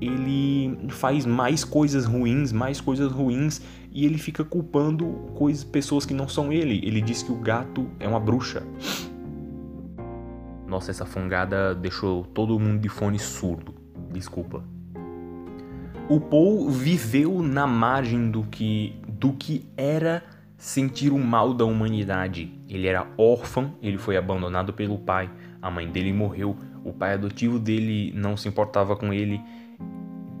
ele 0.00 0.78
faz 0.88 1.24
mais 1.24 1.62
coisas 1.62 2.04
ruins, 2.04 2.52
mais 2.52 2.80
coisas 2.80 3.12
ruins 3.12 3.60
e 3.92 4.04
ele 4.04 4.18
fica 4.18 4.44
culpando 4.44 5.06
coisas, 5.34 5.64
pessoas 5.64 6.06
que 6.06 6.14
não 6.14 6.28
são 6.28 6.52
ele. 6.52 6.80
Ele 6.84 7.00
diz 7.00 7.22
que 7.22 7.32
o 7.32 7.36
gato 7.36 7.88
é 7.98 8.06
uma 8.06 8.20
bruxa. 8.20 8.62
Nossa, 10.66 10.90
essa 10.90 11.04
fungada 11.04 11.74
deixou 11.74 12.24
todo 12.24 12.58
mundo 12.58 12.80
de 12.80 12.88
fone 12.88 13.18
surdo. 13.18 13.74
Desculpa. 14.12 14.62
O 16.08 16.20
Paul 16.20 16.70
viveu 16.70 17.42
na 17.42 17.66
margem 17.66 18.30
do 18.30 18.44
que 18.44 18.96
do 19.08 19.32
que 19.32 19.66
era 19.76 20.22
sentir 20.56 21.12
o 21.12 21.18
mal 21.18 21.52
da 21.52 21.64
humanidade. 21.64 22.52
Ele 22.68 22.86
era 22.86 23.06
órfão, 23.18 23.74
ele 23.82 23.98
foi 23.98 24.16
abandonado 24.16 24.72
pelo 24.72 24.98
pai, 24.98 25.30
a 25.60 25.70
mãe 25.70 25.88
dele 25.90 26.12
morreu, 26.12 26.56
o 26.84 26.92
pai 26.92 27.14
adotivo 27.14 27.58
dele 27.58 28.12
não 28.14 28.36
se 28.36 28.48
importava 28.48 28.96
com 28.96 29.12
ele. 29.12 29.40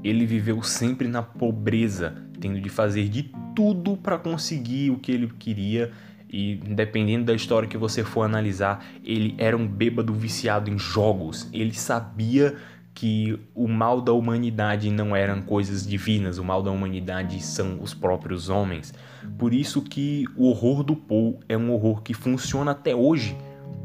Ele 0.02 0.24
viveu 0.24 0.62
sempre 0.62 1.08
na 1.08 1.22
pobreza, 1.22 2.29
tendo 2.40 2.60
de 2.60 2.68
fazer 2.68 3.08
de 3.08 3.30
tudo 3.54 3.96
para 3.96 4.18
conseguir 4.18 4.90
o 4.90 4.98
que 4.98 5.12
ele 5.12 5.30
queria. 5.38 5.92
E 6.32 6.56
dependendo 6.56 7.24
da 7.24 7.34
história 7.34 7.68
que 7.68 7.76
você 7.76 8.04
for 8.04 8.22
analisar, 8.22 8.84
ele 9.04 9.34
era 9.36 9.56
um 9.56 9.66
bêbado 9.66 10.14
viciado 10.14 10.70
em 10.70 10.78
jogos. 10.78 11.48
Ele 11.52 11.74
sabia 11.74 12.56
que 12.94 13.38
o 13.54 13.66
mal 13.66 14.00
da 14.00 14.12
humanidade 14.12 14.90
não 14.90 15.14
eram 15.14 15.42
coisas 15.42 15.86
divinas, 15.86 16.38
o 16.38 16.44
mal 16.44 16.62
da 16.62 16.70
humanidade 16.70 17.42
são 17.42 17.78
os 17.80 17.94
próprios 17.94 18.48
homens. 18.48 18.92
Por 19.38 19.54
isso 19.54 19.82
que 19.82 20.26
o 20.36 20.48
horror 20.48 20.82
do 20.82 20.94
Poe 20.94 21.38
é 21.48 21.56
um 21.56 21.72
horror 21.72 22.02
que 22.02 22.12
funciona 22.12 22.72
até 22.72 22.94
hoje. 22.94 23.36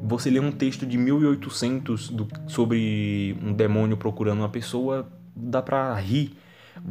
Você 0.04 0.30
lê 0.30 0.40
um 0.40 0.52
texto 0.52 0.86
de 0.86 0.98
1800 0.98 2.10
do, 2.10 2.28
sobre 2.48 3.38
um 3.42 3.54
demônio 3.54 3.98
procurando 3.98 4.40
uma 4.40 4.50
pessoa, 4.50 5.10
dá 5.36 5.62
pra 5.62 5.96
rir. 5.96 6.36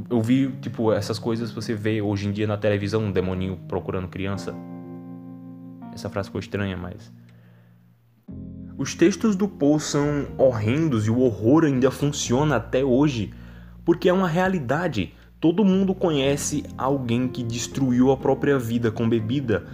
Eu 0.08 0.20
vi, 0.20 0.50
tipo, 0.60 0.92
essas 0.92 1.18
coisas 1.18 1.50
você 1.50 1.74
vê 1.74 2.00
hoje 2.00 2.28
em 2.28 2.32
dia 2.32 2.46
na 2.46 2.56
televisão, 2.56 3.04
um 3.04 3.12
demoninho 3.12 3.58
procurando 3.68 4.08
criança. 4.08 4.54
Essa 5.92 6.08
frase 6.08 6.28
ficou 6.28 6.40
estranha, 6.40 6.76
mas 6.76 7.12
os 8.76 8.94
textos 8.94 9.36
do 9.36 9.46
Poe 9.46 9.78
são 9.78 10.26
horrendos 10.36 11.06
e 11.06 11.10
o 11.10 11.20
horror 11.20 11.64
ainda 11.64 11.92
funciona 11.92 12.56
até 12.56 12.84
hoje, 12.84 13.32
porque 13.84 14.08
é 14.08 14.12
uma 14.12 14.26
realidade. 14.26 15.14
Todo 15.38 15.64
mundo 15.64 15.94
conhece 15.94 16.64
alguém 16.76 17.28
que 17.28 17.44
destruiu 17.44 18.10
a 18.10 18.16
própria 18.16 18.58
vida 18.58 18.90
com 18.90 19.08
bebida. 19.08 19.64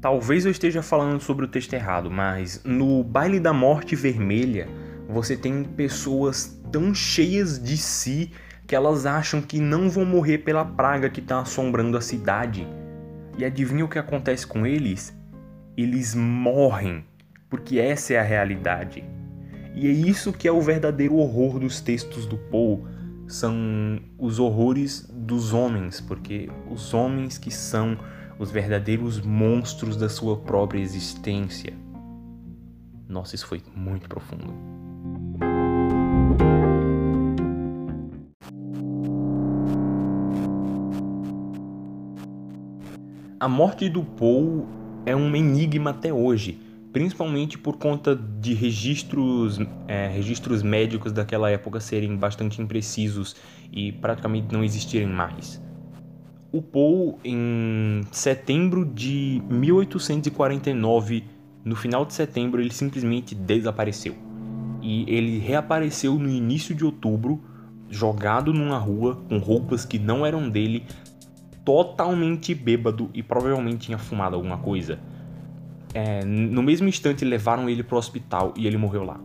Talvez 0.00 0.44
eu 0.44 0.52
esteja 0.52 0.82
falando 0.82 1.18
sobre 1.20 1.46
o 1.46 1.48
texto 1.48 1.72
errado, 1.72 2.10
mas 2.10 2.62
no 2.64 3.02
Baile 3.02 3.40
da 3.40 3.52
Morte 3.52 3.96
Vermelha 3.96 4.68
você 5.08 5.36
tem 5.36 5.64
pessoas 5.64 6.55
tão 6.70 6.94
cheias 6.94 7.62
de 7.62 7.76
si 7.76 8.32
que 8.66 8.74
elas 8.74 9.06
acham 9.06 9.40
que 9.40 9.60
não 9.60 9.88
vão 9.88 10.04
morrer 10.04 10.38
pela 10.38 10.64
praga 10.64 11.08
que 11.08 11.20
está 11.20 11.40
assombrando 11.40 11.96
a 11.96 12.00
cidade. 12.00 12.66
E 13.38 13.44
adivinha 13.44 13.84
o 13.84 13.88
que 13.88 13.98
acontece 13.98 14.46
com 14.46 14.66
eles? 14.66 15.16
Eles 15.76 16.14
morrem 16.14 17.04
porque 17.48 17.78
essa 17.78 18.14
é 18.14 18.18
a 18.18 18.22
realidade. 18.22 19.04
E 19.74 19.86
é 19.86 19.90
isso 19.90 20.32
que 20.32 20.48
é 20.48 20.52
o 20.52 20.60
verdadeiro 20.60 21.16
horror 21.16 21.58
dos 21.58 21.80
textos 21.80 22.26
do 22.26 22.38
Poe, 22.38 22.82
são 23.26 24.00
os 24.18 24.38
horrores 24.38 25.08
dos 25.12 25.52
homens, 25.52 26.00
porque 26.00 26.48
os 26.70 26.94
homens 26.94 27.38
que 27.38 27.50
são 27.50 27.98
os 28.38 28.50
verdadeiros 28.50 29.20
monstros 29.20 29.96
da 29.96 30.08
sua 30.08 30.36
própria 30.36 30.80
existência. 30.80 31.72
Nossa, 33.08 33.34
isso 33.34 33.46
foi 33.46 33.62
muito 33.74 34.08
profundo. 34.08 34.54
A 43.38 43.48
morte 43.48 43.88
do 43.88 44.02
Poe 44.02 44.64
é 45.04 45.14
um 45.14 45.34
enigma 45.36 45.90
até 45.90 46.12
hoje 46.12 46.66
principalmente 46.96 47.58
por 47.58 47.76
conta 47.76 48.16
de 48.16 48.54
registros, 48.54 49.60
é, 49.86 50.08
registros 50.08 50.62
médicos 50.62 51.12
daquela 51.12 51.50
época 51.50 51.78
serem 51.78 52.16
bastante 52.16 52.62
imprecisos 52.62 53.36
e 53.70 53.92
praticamente 53.92 54.46
não 54.50 54.64
existirem 54.64 55.06
mais. 55.06 55.62
O 56.50 56.62
Poe, 56.62 57.16
em 57.22 58.00
setembro 58.10 58.82
de 58.82 59.42
1849, 59.50 61.24
no 61.62 61.76
final 61.76 62.06
de 62.06 62.14
setembro, 62.14 62.62
ele 62.62 62.72
simplesmente 62.72 63.34
desapareceu. 63.34 64.14
E 64.80 65.02
ele 65.06 65.38
reapareceu 65.38 66.14
no 66.14 66.30
início 66.30 66.74
de 66.74 66.82
outubro, 66.82 67.42
jogado 67.90 68.54
numa 68.54 68.78
rua 68.78 69.22
com 69.28 69.36
roupas 69.36 69.84
que 69.84 69.98
não 69.98 70.24
eram 70.24 70.48
dele, 70.48 70.82
totalmente 71.66 72.54
bêbado 72.54 73.10
e 73.12 73.22
provavelmente 73.22 73.86
tinha 73.86 73.98
fumado 73.98 74.36
alguma 74.36 74.56
coisa 74.56 74.98
é, 75.96 76.22
no 76.26 76.62
mesmo 76.62 76.86
instante 76.86 77.24
levaram 77.24 77.70
ele 77.70 77.82
para 77.82 77.94
o 77.94 77.98
hospital 77.98 78.52
e 78.54 78.66
ele 78.66 78.76
morreu 78.76 79.02
lá. 79.02 79.18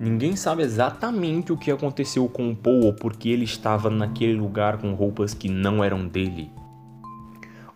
Ninguém 0.00 0.34
sabe 0.34 0.64
exatamente 0.64 1.52
o 1.52 1.56
que 1.56 1.70
aconteceu 1.70 2.28
com 2.28 2.50
o 2.50 2.56
Paul 2.56 2.86
ou 2.86 2.92
porque 2.92 3.28
ele 3.28 3.44
estava 3.44 3.88
naquele 3.88 4.34
lugar 4.34 4.78
com 4.78 4.92
roupas 4.94 5.34
que 5.34 5.48
não 5.48 5.82
eram 5.82 6.08
dele. 6.08 6.50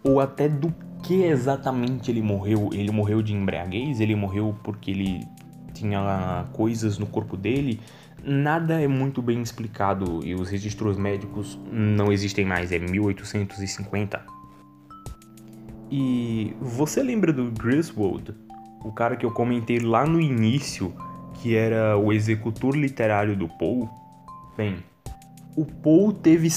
Ou 0.03 0.19
até 0.19 0.49
do 0.49 0.75
que 1.05 1.23
exatamente 1.23 2.11
ele 2.11 2.21
morreu. 2.21 2.71
Ele 2.73 2.91
morreu 2.91 3.23
de 3.23 3.33
embriaguez? 3.33 4.01
Ele 4.01 4.17
morreu 4.17 4.57
porque 4.65 4.91
ele 4.91 5.25
tinha 5.73 6.47
coisas 6.53 6.99
no 6.99 7.07
corpo 7.07 7.37
dele? 7.37 7.79
Nada 8.25 8.81
é 8.81 8.87
muito 8.87 9.21
bem 9.21 9.43
explicado 9.43 10.21
e 10.25 10.35
os 10.35 10.49
registros 10.49 10.97
médicos 10.97 11.59
não 11.71 12.13
existem 12.13 12.45
mais, 12.45 12.71
é 12.71 12.79
1850. 12.79 14.25
E 15.91 16.55
você 16.61 17.03
lembra 17.03 17.33
do 17.33 17.51
Griswold, 17.51 18.35
o 18.85 18.93
cara 18.93 19.17
que 19.17 19.27
eu 19.27 19.31
comentei 19.31 19.81
lá 19.81 20.07
no 20.07 20.21
início, 20.21 20.95
que 21.35 21.57
era 21.57 21.99
o 21.99 22.13
executor 22.13 22.77
literário 22.77 23.37
do 23.37 23.49
Poe? 23.49 23.89
Bem, 24.57 24.77
o 25.57 25.65
Poe 25.65 26.15
teve 26.15 26.49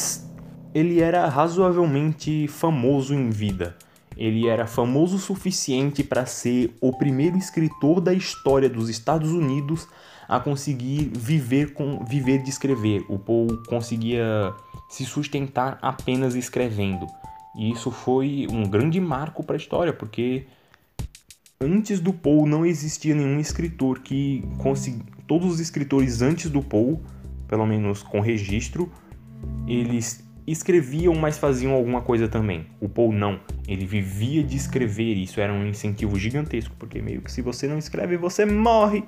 ele 0.75 0.99
era 0.99 1.27
razoavelmente 1.29 2.47
famoso 2.47 3.13
em 3.13 3.29
vida. 3.29 3.77
Ele 4.17 4.47
era 4.47 4.67
famoso 4.67 5.15
o 5.15 5.19
suficiente 5.19 6.03
para 6.03 6.25
ser 6.25 6.75
o 6.81 6.91
primeiro 6.91 7.37
escritor 7.37 8.01
da 8.01 8.13
história 8.13 8.69
dos 8.69 8.89
Estados 8.89 9.31
Unidos 9.31 9.87
a 10.27 10.39
conseguir 10.39 11.11
viver 11.13 11.73
com 11.73 12.03
viver 12.05 12.41
de 12.41 12.49
escrever. 12.49 13.05
O 13.09 13.19
Poe 13.19 13.47
conseguia 13.67 14.53
se 14.89 15.05
sustentar 15.05 15.77
apenas 15.81 16.35
escrevendo. 16.35 17.07
E 17.57 17.71
isso 17.71 17.89
foi 17.91 18.47
um 18.51 18.63
grande 18.63 18.99
marco 18.99 19.43
para 19.43 19.55
a 19.55 19.57
história, 19.57 19.93
porque 19.93 20.45
antes 21.59 21.99
do 21.99 22.11
Poe 22.11 22.47
não 22.47 22.65
existia 22.65 23.15
nenhum 23.15 23.39
escritor 23.39 23.99
que 23.99 24.43
consegui... 24.57 25.01
todos 25.25 25.53
os 25.53 25.59
escritores 25.59 26.21
antes 26.21 26.49
do 26.49 26.61
Poe, 26.61 26.99
pelo 27.47 27.65
menos 27.65 28.03
com 28.03 28.19
registro, 28.19 28.91
eles 29.67 30.23
escreviam, 30.47 31.15
mas 31.15 31.37
faziam 31.37 31.73
alguma 31.73 32.01
coisa 32.01 32.27
também. 32.27 32.67
O 32.79 32.87
Poe 32.87 33.15
não, 33.15 33.39
ele 33.67 33.85
vivia 33.85 34.43
de 34.43 34.55
escrever, 34.55 35.15
e 35.15 35.23
isso 35.23 35.39
era 35.39 35.53
um 35.53 35.65
incentivo 35.65 36.17
gigantesco, 36.19 36.75
porque 36.77 37.01
meio 37.01 37.21
que 37.21 37.31
se 37.31 37.41
você 37.41 37.67
não 37.67 37.77
escreve, 37.77 38.17
você 38.17 38.45
morre. 38.45 39.03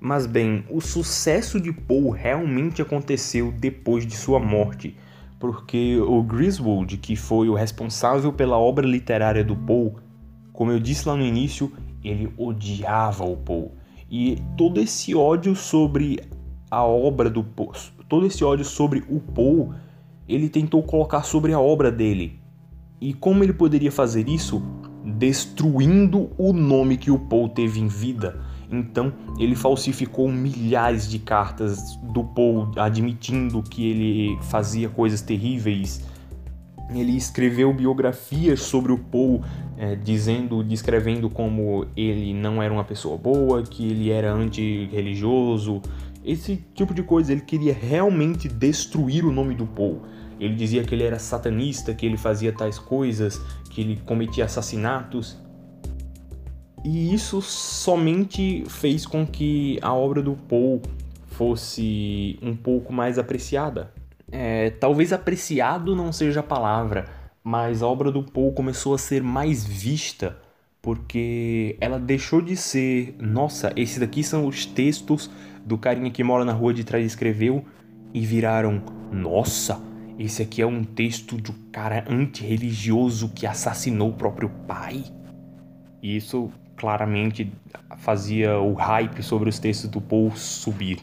Mas 0.00 0.26
bem, 0.26 0.64
o 0.70 0.80
sucesso 0.80 1.60
de 1.60 1.72
Poe 1.72 2.16
realmente 2.16 2.80
aconteceu 2.80 3.52
depois 3.52 4.06
de 4.06 4.16
sua 4.16 4.40
morte 4.40 4.96
porque 5.40 5.98
o 5.98 6.22
Griswold, 6.22 6.98
que 6.98 7.16
foi 7.16 7.48
o 7.48 7.54
responsável 7.54 8.30
pela 8.30 8.58
obra 8.58 8.86
literária 8.86 9.42
do 9.42 9.56
Poe, 9.56 9.92
como 10.52 10.70
eu 10.70 10.78
disse 10.78 11.08
lá 11.08 11.16
no 11.16 11.24
início, 11.24 11.72
ele 12.04 12.30
odiava 12.36 13.24
o 13.24 13.38
Poe. 13.38 13.70
E 14.10 14.36
todo 14.56 14.78
esse 14.78 15.14
ódio 15.14 15.56
sobre 15.56 16.20
a 16.70 16.84
obra 16.84 17.30
do 17.30 17.42
Poe, 17.42 17.74
todo 18.06 18.26
esse 18.26 18.44
ódio 18.44 18.66
sobre 18.66 19.02
o 19.08 19.18
Poe, 19.18 19.70
ele 20.28 20.50
tentou 20.50 20.82
colocar 20.82 21.22
sobre 21.22 21.54
a 21.54 21.58
obra 21.58 21.90
dele. 21.90 22.38
E 23.00 23.14
como 23.14 23.42
ele 23.42 23.54
poderia 23.54 23.90
fazer 23.90 24.28
isso? 24.28 24.62
Destruindo 25.02 26.30
o 26.36 26.52
nome 26.52 26.98
que 26.98 27.10
o 27.10 27.18
Poe 27.18 27.48
teve 27.48 27.80
em 27.80 27.88
vida 27.88 28.44
então, 28.70 29.12
ele 29.38 29.56
falsificou 29.56 30.30
milhares 30.30 31.08
de 31.08 31.18
cartas 31.18 31.96
do 32.12 32.22
Poe 32.22 32.68
admitindo 32.76 33.62
que 33.62 33.90
ele 33.90 34.38
fazia 34.42 34.88
coisas 34.88 35.20
terríveis. 35.20 36.04
Ele 36.94 37.16
escreveu 37.16 37.72
biografias 37.72 38.60
sobre 38.60 38.92
o 38.92 38.98
Poe, 38.98 39.40
é, 39.76 39.96
dizendo, 39.96 40.62
descrevendo 40.62 41.28
como 41.28 41.86
ele 41.96 42.32
não 42.32 42.62
era 42.62 42.72
uma 42.72 42.84
pessoa 42.84 43.16
boa, 43.16 43.62
que 43.62 43.90
ele 43.90 44.10
era 44.10 44.32
anti-religioso, 44.32 45.82
esse 46.24 46.64
tipo 46.74 46.94
de 46.94 47.02
coisa. 47.02 47.32
Ele 47.32 47.40
queria 47.40 47.72
realmente 47.72 48.48
destruir 48.48 49.24
o 49.24 49.32
nome 49.32 49.54
do 49.54 49.66
Poe. 49.66 49.98
Ele 50.38 50.54
dizia 50.54 50.84
que 50.84 50.94
ele 50.94 51.04
era 51.04 51.18
satanista, 51.18 51.92
que 51.92 52.06
ele 52.06 52.16
fazia 52.16 52.52
tais 52.52 52.78
coisas, 52.78 53.40
que 53.68 53.80
ele 53.80 54.00
cometia 54.06 54.44
assassinatos. 54.44 55.36
E 56.84 57.12
isso 57.12 57.42
somente 57.42 58.64
fez 58.68 59.06
com 59.06 59.26
que 59.26 59.78
a 59.82 59.92
obra 59.92 60.22
do 60.22 60.34
Poe 60.34 60.80
fosse 61.26 62.38
um 62.42 62.56
pouco 62.56 62.92
mais 62.92 63.18
apreciada. 63.18 63.92
É, 64.32 64.70
talvez 64.70 65.12
apreciado 65.12 65.94
não 65.94 66.12
seja 66.12 66.40
a 66.40 66.42
palavra, 66.42 67.06
mas 67.42 67.82
a 67.82 67.86
obra 67.86 68.10
do 68.10 68.22
Poe 68.22 68.52
começou 68.52 68.94
a 68.94 68.98
ser 68.98 69.22
mais 69.22 69.64
vista 69.64 70.36
porque 70.82 71.76
ela 71.80 71.98
deixou 71.98 72.40
de 72.40 72.56
ser, 72.56 73.14
nossa, 73.18 73.72
esses 73.76 73.98
daqui 73.98 74.24
são 74.24 74.46
os 74.46 74.64
textos 74.64 75.30
do 75.64 75.76
carinha 75.76 76.10
que 76.10 76.24
mora 76.24 76.44
na 76.44 76.52
rua 76.52 76.72
de 76.72 76.84
trás 76.84 77.04
e 77.04 77.06
escreveu 77.06 77.64
e 78.14 78.24
viraram, 78.24 78.82
nossa, 79.12 79.80
esse 80.18 80.42
aqui 80.42 80.62
é 80.62 80.66
um 80.66 80.82
texto 80.82 81.36
de 81.40 81.50
um 81.50 81.54
cara 81.70 82.04
antirreligioso 82.08 83.28
que 83.28 83.46
assassinou 83.46 84.10
o 84.10 84.14
próprio 84.14 84.50
pai. 84.66 85.04
E 86.02 86.16
isso 86.16 86.50
claramente 86.80 87.52
fazia 87.98 88.58
o 88.58 88.72
hype 88.72 89.22
sobre 89.22 89.50
os 89.50 89.58
textos 89.58 89.90
do 89.90 90.00
Poe 90.00 90.30
subir. 90.34 90.98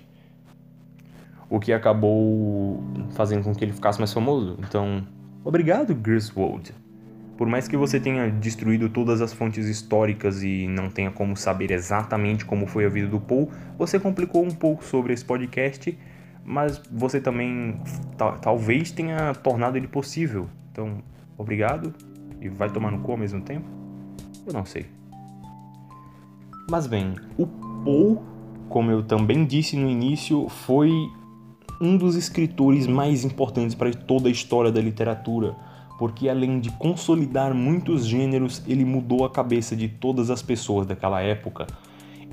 O 1.47 1.59
que 1.59 1.71
acabou 1.71 2.83
fazendo 3.11 3.43
com 3.43 3.53
que 3.53 3.63
ele 3.63 3.71
ficasse 3.71 3.99
mais 3.99 4.11
famoso. 4.11 4.57
Então, 4.67 5.07
obrigado, 5.43 5.93
Griswold. 5.93 6.73
Por 7.37 7.47
mais 7.47 7.67
que 7.67 7.77
você 7.77 7.99
tenha 7.99 8.27
destruído 8.31 8.89
todas 8.89 9.21
as 9.21 9.31
fontes 9.31 9.67
históricas 9.67 10.41
e 10.41 10.67
não 10.67 10.89
tenha 10.89 11.11
como 11.11 11.37
saber 11.37 11.69
exatamente 11.69 12.43
como 12.43 12.65
foi 12.65 12.83
a 12.85 12.89
vida 12.89 13.07
do 13.07 13.19
Paul, 13.19 13.51
você 13.77 13.99
complicou 13.99 14.43
um 14.43 14.49
pouco 14.49 14.83
sobre 14.83 15.13
esse 15.13 15.23
podcast, 15.23 15.95
mas 16.43 16.81
você 16.91 17.21
também 17.21 17.79
talvez 18.41 18.89
tenha 18.89 19.35
tornado 19.35 19.77
ele 19.77 19.87
possível. 19.87 20.49
Então, 20.71 21.03
obrigado 21.37 21.93
e 22.41 22.49
vai 22.49 22.71
tomar 22.71 22.91
no 22.91 22.99
cu 22.99 23.11
ao 23.11 23.17
mesmo 23.17 23.41
tempo? 23.41 23.67
Eu 24.47 24.53
não 24.53 24.65
sei. 24.65 24.97
Mas 26.69 26.87
bem, 26.87 27.13
o 27.37 27.47
Paul, 27.83 28.21
como 28.69 28.91
eu 28.91 29.01
também 29.03 29.45
disse 29.45 29.77
no 29.77 29.89
início, 29.89 30.47
foi 30.49 30.91
um 31.79 31.95
dos 31.95 32.15
escritores 32.15 32.87
mais 32.87 33.23
importantes 33.23 33.75
para 33.75 33.91
toda 33.93 34.27
a 34.27 34.31
história 34.31 34.71
da 34.71 34.81
literatura 34.81 35.55
porque 35.97 36.29
além 36.29 36.59
de 36.59 36.69
consolidar 36.71 37.53
muitos 37.53 38.05
gêneros, 38.05 38.61
ele 38.67 38.85
mudou 38.85 39.25
a 39.25 39.29
cabeça 39.29 39.75
de 39.75 39.87
todas 39.87 40.29
as 40.29 40.41
pessoas 40.41 40.85
daquela 40.85 41.21
época. 41.21 41.65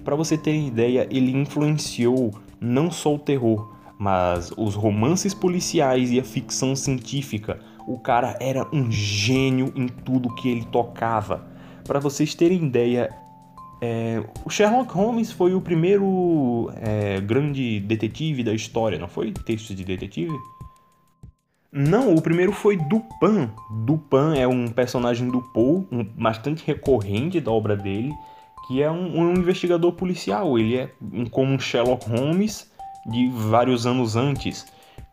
Para 0.04 0.14
você 0.14 0.36
ter 0.36 0.54
ideia, 0.54 1.08
ele 1.10 1.32
influenciou 1.32 2.30
não 2.60 2.90
só 2.90 3.14
o 3.14 3.18
terror, 3.18 3.72
mas 3.98 4.52
os 4.56 4.74
romances 4.74 5.32
policiais 5.32 6.12
e 6.12 6.20
a 6.20 6.24
ficção 6.24 6.76
científica. 6.76 7.58
O 7.86 7.98
cara 7.98 8.36
era 8.38 8.68
um 8.70 8.90
gênio 8.90 9.72
em 9.74 9.88
tudo 9.88 10.34
que 10.34 10.48
ele 10.48 10.64
tocava. 10.66 11.46
Para 11.84 11.98
vocês 11.98 12.34
terem 12.34 12.64
ideia, 12.64 13.10
é, 13.84 14.24
o 14.46 14.50
Sherlock 14.50 14.90
Holmes 14.94 15.30
foi 15.30 15.54
o 15.54 15.60
primeiro 15.60 16.72
é, 16.76 17.20
grande 17.20 17.80
detetive 17.80 18.42
da 18.42 18.54
história, 18.54 18.98
não 18.98 19.08
foi? 19.08 19.30
Texto 19.30 19.74
de 19.74 19.84
detetive? 19.84 20.34
Não, 21.70 22.14
o 22.14 22.22
primeiro 22.22 22.52
foi 22.52 22.78
Dupin. 22.78 23.50
Dupin 23.84 24.38
é 24.38 24.48
um 24.48 24.68
personagem 24.68 25.28
do 25.28 25.42
Poe, 25.52 25.86
um, 25.92 26.02
bastante 26.02 26.64
recorrente 26.66 27.40
da 27.40 27.50
obra 27.50 27.76
dele, 27.76 28.10
que 28.66 28.82
é 28.82 28.90
um, 28.90 29.20
um 29.20 29.32
investigador 29.34 29.92
policial. 29.92 30.58
Ele 30.58 30.76
é 30.78 30.90
um, 31.12 31.26
como 31.26 31.52
um 31.52 31.58
Sherlock 31.58 32.08
Holmes 32.08 32.72
de 33.06 33.28
vários 33.28 33.86
anos 33.86 34.16
antes. 34.16 34.64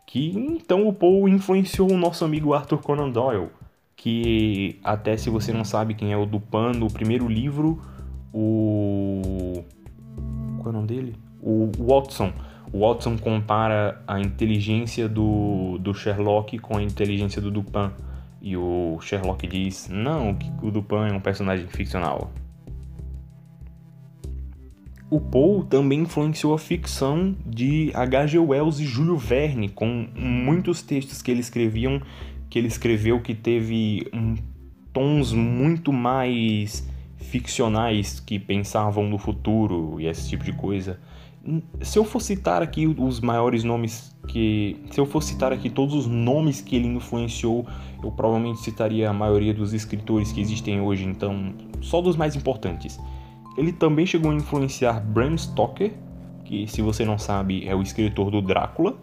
Que 0.06 0.30
então 0.30 0.88
o 0.88 0.94
Poe 0.94 1.30
influenciou 1.30 1.90
o 1.90 1.98
nosso 1.98 2.24
amigo 2.24 2.54
Arthur 2.54 2.78
Conan 2.78 3.10
Doyle, 3.10 3.50
que 3.96 4.78
até 4.82 5.16
se 5.16 5.28
você 5.28 5.52
não 5.52 5.64
sabe 5.64 5.94
quem 5.94 6.12
é 6.12 6.16
o 6.16 6.24
Dupin, 6.24 6.72
no 6.76 6.90
primeiro 6.90 7.28
livro, 7.28 7.82
o 8.32 9.64
qual 10.58 10.66
é 10.66 10.68
o 10.68 10.72
nome 10.72 10.86
dele? 10.86 11.16
O 11.40 11.70
Watson 11.78 12.32
o 12.72 12.80
Watson 12.80 13.18
compara 13.18 14.02
a 14.08 14.18
inteligência 14.18 15.06
do, 15.06 15.76
do 15.78 15.92
Sherlock 15.92 16.58
com 16.58 16.78
a 16.78 16.82
inteligência 16.82 17.40
do 17.40 17.50
Dupin. 17.50 17.90
E 18.40 18.56
o 18.56 18.98
Sherlock 19.00 19.46
diz: 19.46 19.88
não, 19.90 20.34
que 20.34 20.50
o 20.62 20.70
Dupin 20.70 21.10
é 21.10 21.12
um 21.12 21.20
personagem 21.20 21.66
ficcional. 21.68 22.32
O 25.10 25.20
Poe 25.20 25.64
também 25.64 26.00
influenciou 26.00 26.54
a 26.54 26.58
ficção 26.58 27.36
de 27.44 27.92
H.G. 27.94 28.38
Wells 28.38 28.80
e 28.80 28.86
Júlio 28.86 29.18
Verne, 29.18 29.68
com 29.68 30.08
muitos 30.16 30.80
textos 30.80 31.20
que 31.20 31.30
ele 31.30 31.40
escreviam, 31.40 32.00
que 32.48 32.58
ele 32.58 32.68
escreveu 32.68 33.20
que 33.20 33.34
teve 33.34 34.08
um, 34.14 34.34
tons 34.90 35.34
muito 35.34 35.92
mais 35.92 36.90
ficcionais 37.22 38.20
que 38.20 38.38
pensavam 38.38 39.08
no 39.08 39.18
futuro 39.18 40.00
e 40.00 40.06
esse 40.06 40.28
tipo 40.28 40.44
de 40.44 40.52
coisa 40.52 40.98
se 41.80 41.98
eu 41.98 42.04
for 42.04 42.20
citar 42.20 42.62
aqui 42.62 42.86
os 42.86 43.20
maiores 43.20 43.64
nomes 43.64 44.16
que. 44.28 44.76
Se 44.90 45.00
eu 45.00 45.06
for 45.06 45.22
citar 45.22 45.52
aqui 45.52 45.68
todos 45.68 45.94
os 45.94 46.06
nomes 46.06 46.60
que 46.60 46.76
ele 46.76 46.86
influenciou, 46.86 47.66
eu 48.02 48.12
provavelmente 48.12 48.60
citaria 48.60 49.10
a 49.10 49.12
maioria 49.12 49.52
dos 49.52 49.72
escritores 49.72 50.30
que 50.30 50.40
existem 50.40 50.80
hoje, 50.80 51.04
então, 51.04 51.52
só 51.80 52.00
dos 52.00 52.16
mais 52.16 52.36
importantes. 52.36 52.98
Ele 53.56 53.72
também 53.72 54.06
chegou 54.06 54.30
a 54.30 54.34
influenciar 54.34 55.00
Bram 55.00 55.36
Stoker, 55.36 55.92
que, 56.44 56.66
se 56.68 56.80
você 56.80 57.04
não 57.04 57.18
sabe, 57.18 57.66
é 57.66 57.74
o 57.74 57.82
escritor 57.82 58.30
do 58.30 58.40
Drácula. 58.40 58.96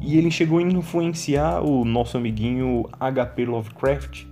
E 0.00 0.18
ele 0.18 0.30
chegou 0.30 0.58
a 0.58 0.62
influenciar 0.62 1.62
o 1.62 1.84
nosso 1.84 2.16
amiguinho 2.16 2.86
H.P. 2.98 3.46
Lovecraft. 3.46 4.24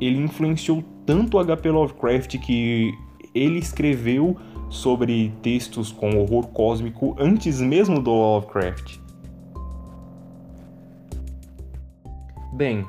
Ele 0.00 0.18
influenciou 0.22 0.82
tanto 1.10 1.40
H.P. 1.40 1.70
Lovecraft 1.72 2.38
que 2.38 2.96
ele 3.34 3.58
escreveu 3.58 4.36
sobre 4.68 5.32
textos 5.42 5.90
com 5.90 6.16
horror 6.20 6.46
cósmico 6.50 7.16
antes 7.18 7.60
mesmo 7.60 8.00
do 8.00 8.12
Lovecraft. 8.12 8.98
Bem, 12.52 12.86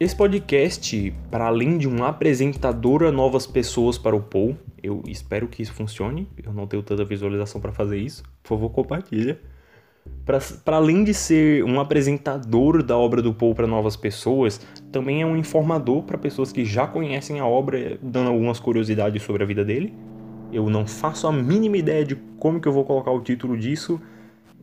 esse 0.00 0.16
podcast, 0.16 1.14
para 1.30 1.46
além 1.46 1.78
de 1.78 1.86
um 1.86 2.02
apresentador 2.02 3.04
a 3.04 3.12
novas 3.12 3.46
pessoas 3.46 3.96
para 3.96 4.16
o 4.16 4.20
Paul, 4.20 4.56
eu 4.82 5.00
espero 5.06 5.46
que 5.46 5.62
isso 5.62 5.74
funcione. 5.74 6.28
Eu 6.42 6.52
não 6.52 6.66
tenho 6.66 6.82
tanta 6.82 7.04
visualização 7.04 7.60
para 7.60 7.70
fazer 7.70 7.98
isso. 7.98 8.24
Por 8.42 8.48
favor, 8.48 8.70
compartilha. 8.70 9.40
Para 10.24 10.76
além 10.76 11.04
de 11.04 11.12
ser 11.12 11.62
um 11.64 11.78
apresentador 11.78 12.82
da 12.82 12.96
obra 12.96 13.20
do 13.20 13.34
Paul 13.34 13.54
para 13.54 13.66
novas 13.66 13.94
pessoas, 13.94 14.58
também 14.90 15.20
é 15.20 15.26
um 15.26 15.36
informador 15.36 16.02
para 16.02 16.16
pessoas 16.16 16.50
que 16.50 16.64
já 16.64 16.86
conhecem 16.86 17.40
a 17.40 17.46
obra, 17.46 17.98
dando 18.02 18.30
algumas 18.30 18.58
curiosidades 18.58 19.22
sobre 19.22 19.42
a 19.42 19.46
vida 19.46 19.62
dele. 19.62 19.94
Eu 20.50 20.70
não 20.70 20.86
faço 20.86 21.26
a 21.26 21.32
mínima 21.32 21.76
ideia 21.76 22.04
de 22.04 22.16
como 22.38 22.58
que 22.58 22.66
eu 22.66 22.72
vou 22.72 22.84
colocar 22.84 23.10
o 23.10 23.20
título 23.20 23.56
disso, 23.56 24.00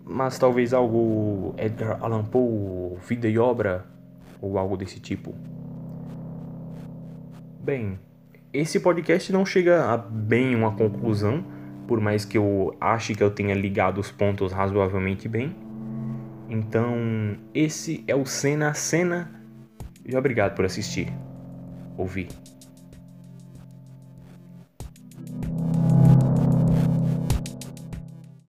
mas 0.04 0.39
talvez 0.39 0.74
algo 0.74 1.54
Edgar 1.58 2.00
Allan 2.02 2.24
Poe, 2.24 2.97
vida 3.08 3.28
e 3.28 3.38
obra, 3.38 3.86
ou 4.41 4.58
algo 4.58 4.76
desse 4.76 5.00
tipo. 5.00 5.36
Bem, 7.63 8.00
esse 8.52 8.80
podcast 8.80 9.32
não 9.32 9.45
chega 9.45 9.86
a 9.86 9.95
bem 9.95 10.56
uma 10.56 10.71
conclusão, 10.71 11.45
por 11.88 12.00
mais 12.00 12.26
que 12.26 12.38
eu 12.38 12.76
ache 12.80 13.15
que 13.15 13.24
eu 13.24 13.32
tenha 13.32 13.54
ligado 13.54 14.00
os 14.00 14.12
pontos 14.12 14.52
razoavelmente 14.52 15.28
bem. 15.28 15.56
Então, 16.50 17.38
esse 17.54 18.04
é 18.08 18.15
o 18.15 18.26
Cena 18.26 18.70
a 18.70 18.74
Cena. 18.74 19.32
E 20.06 20.15
obrigado 20.15 20.56
por 20.56 20.65
assistir. 20.65 21.08
Ouvir. 21.98 22.28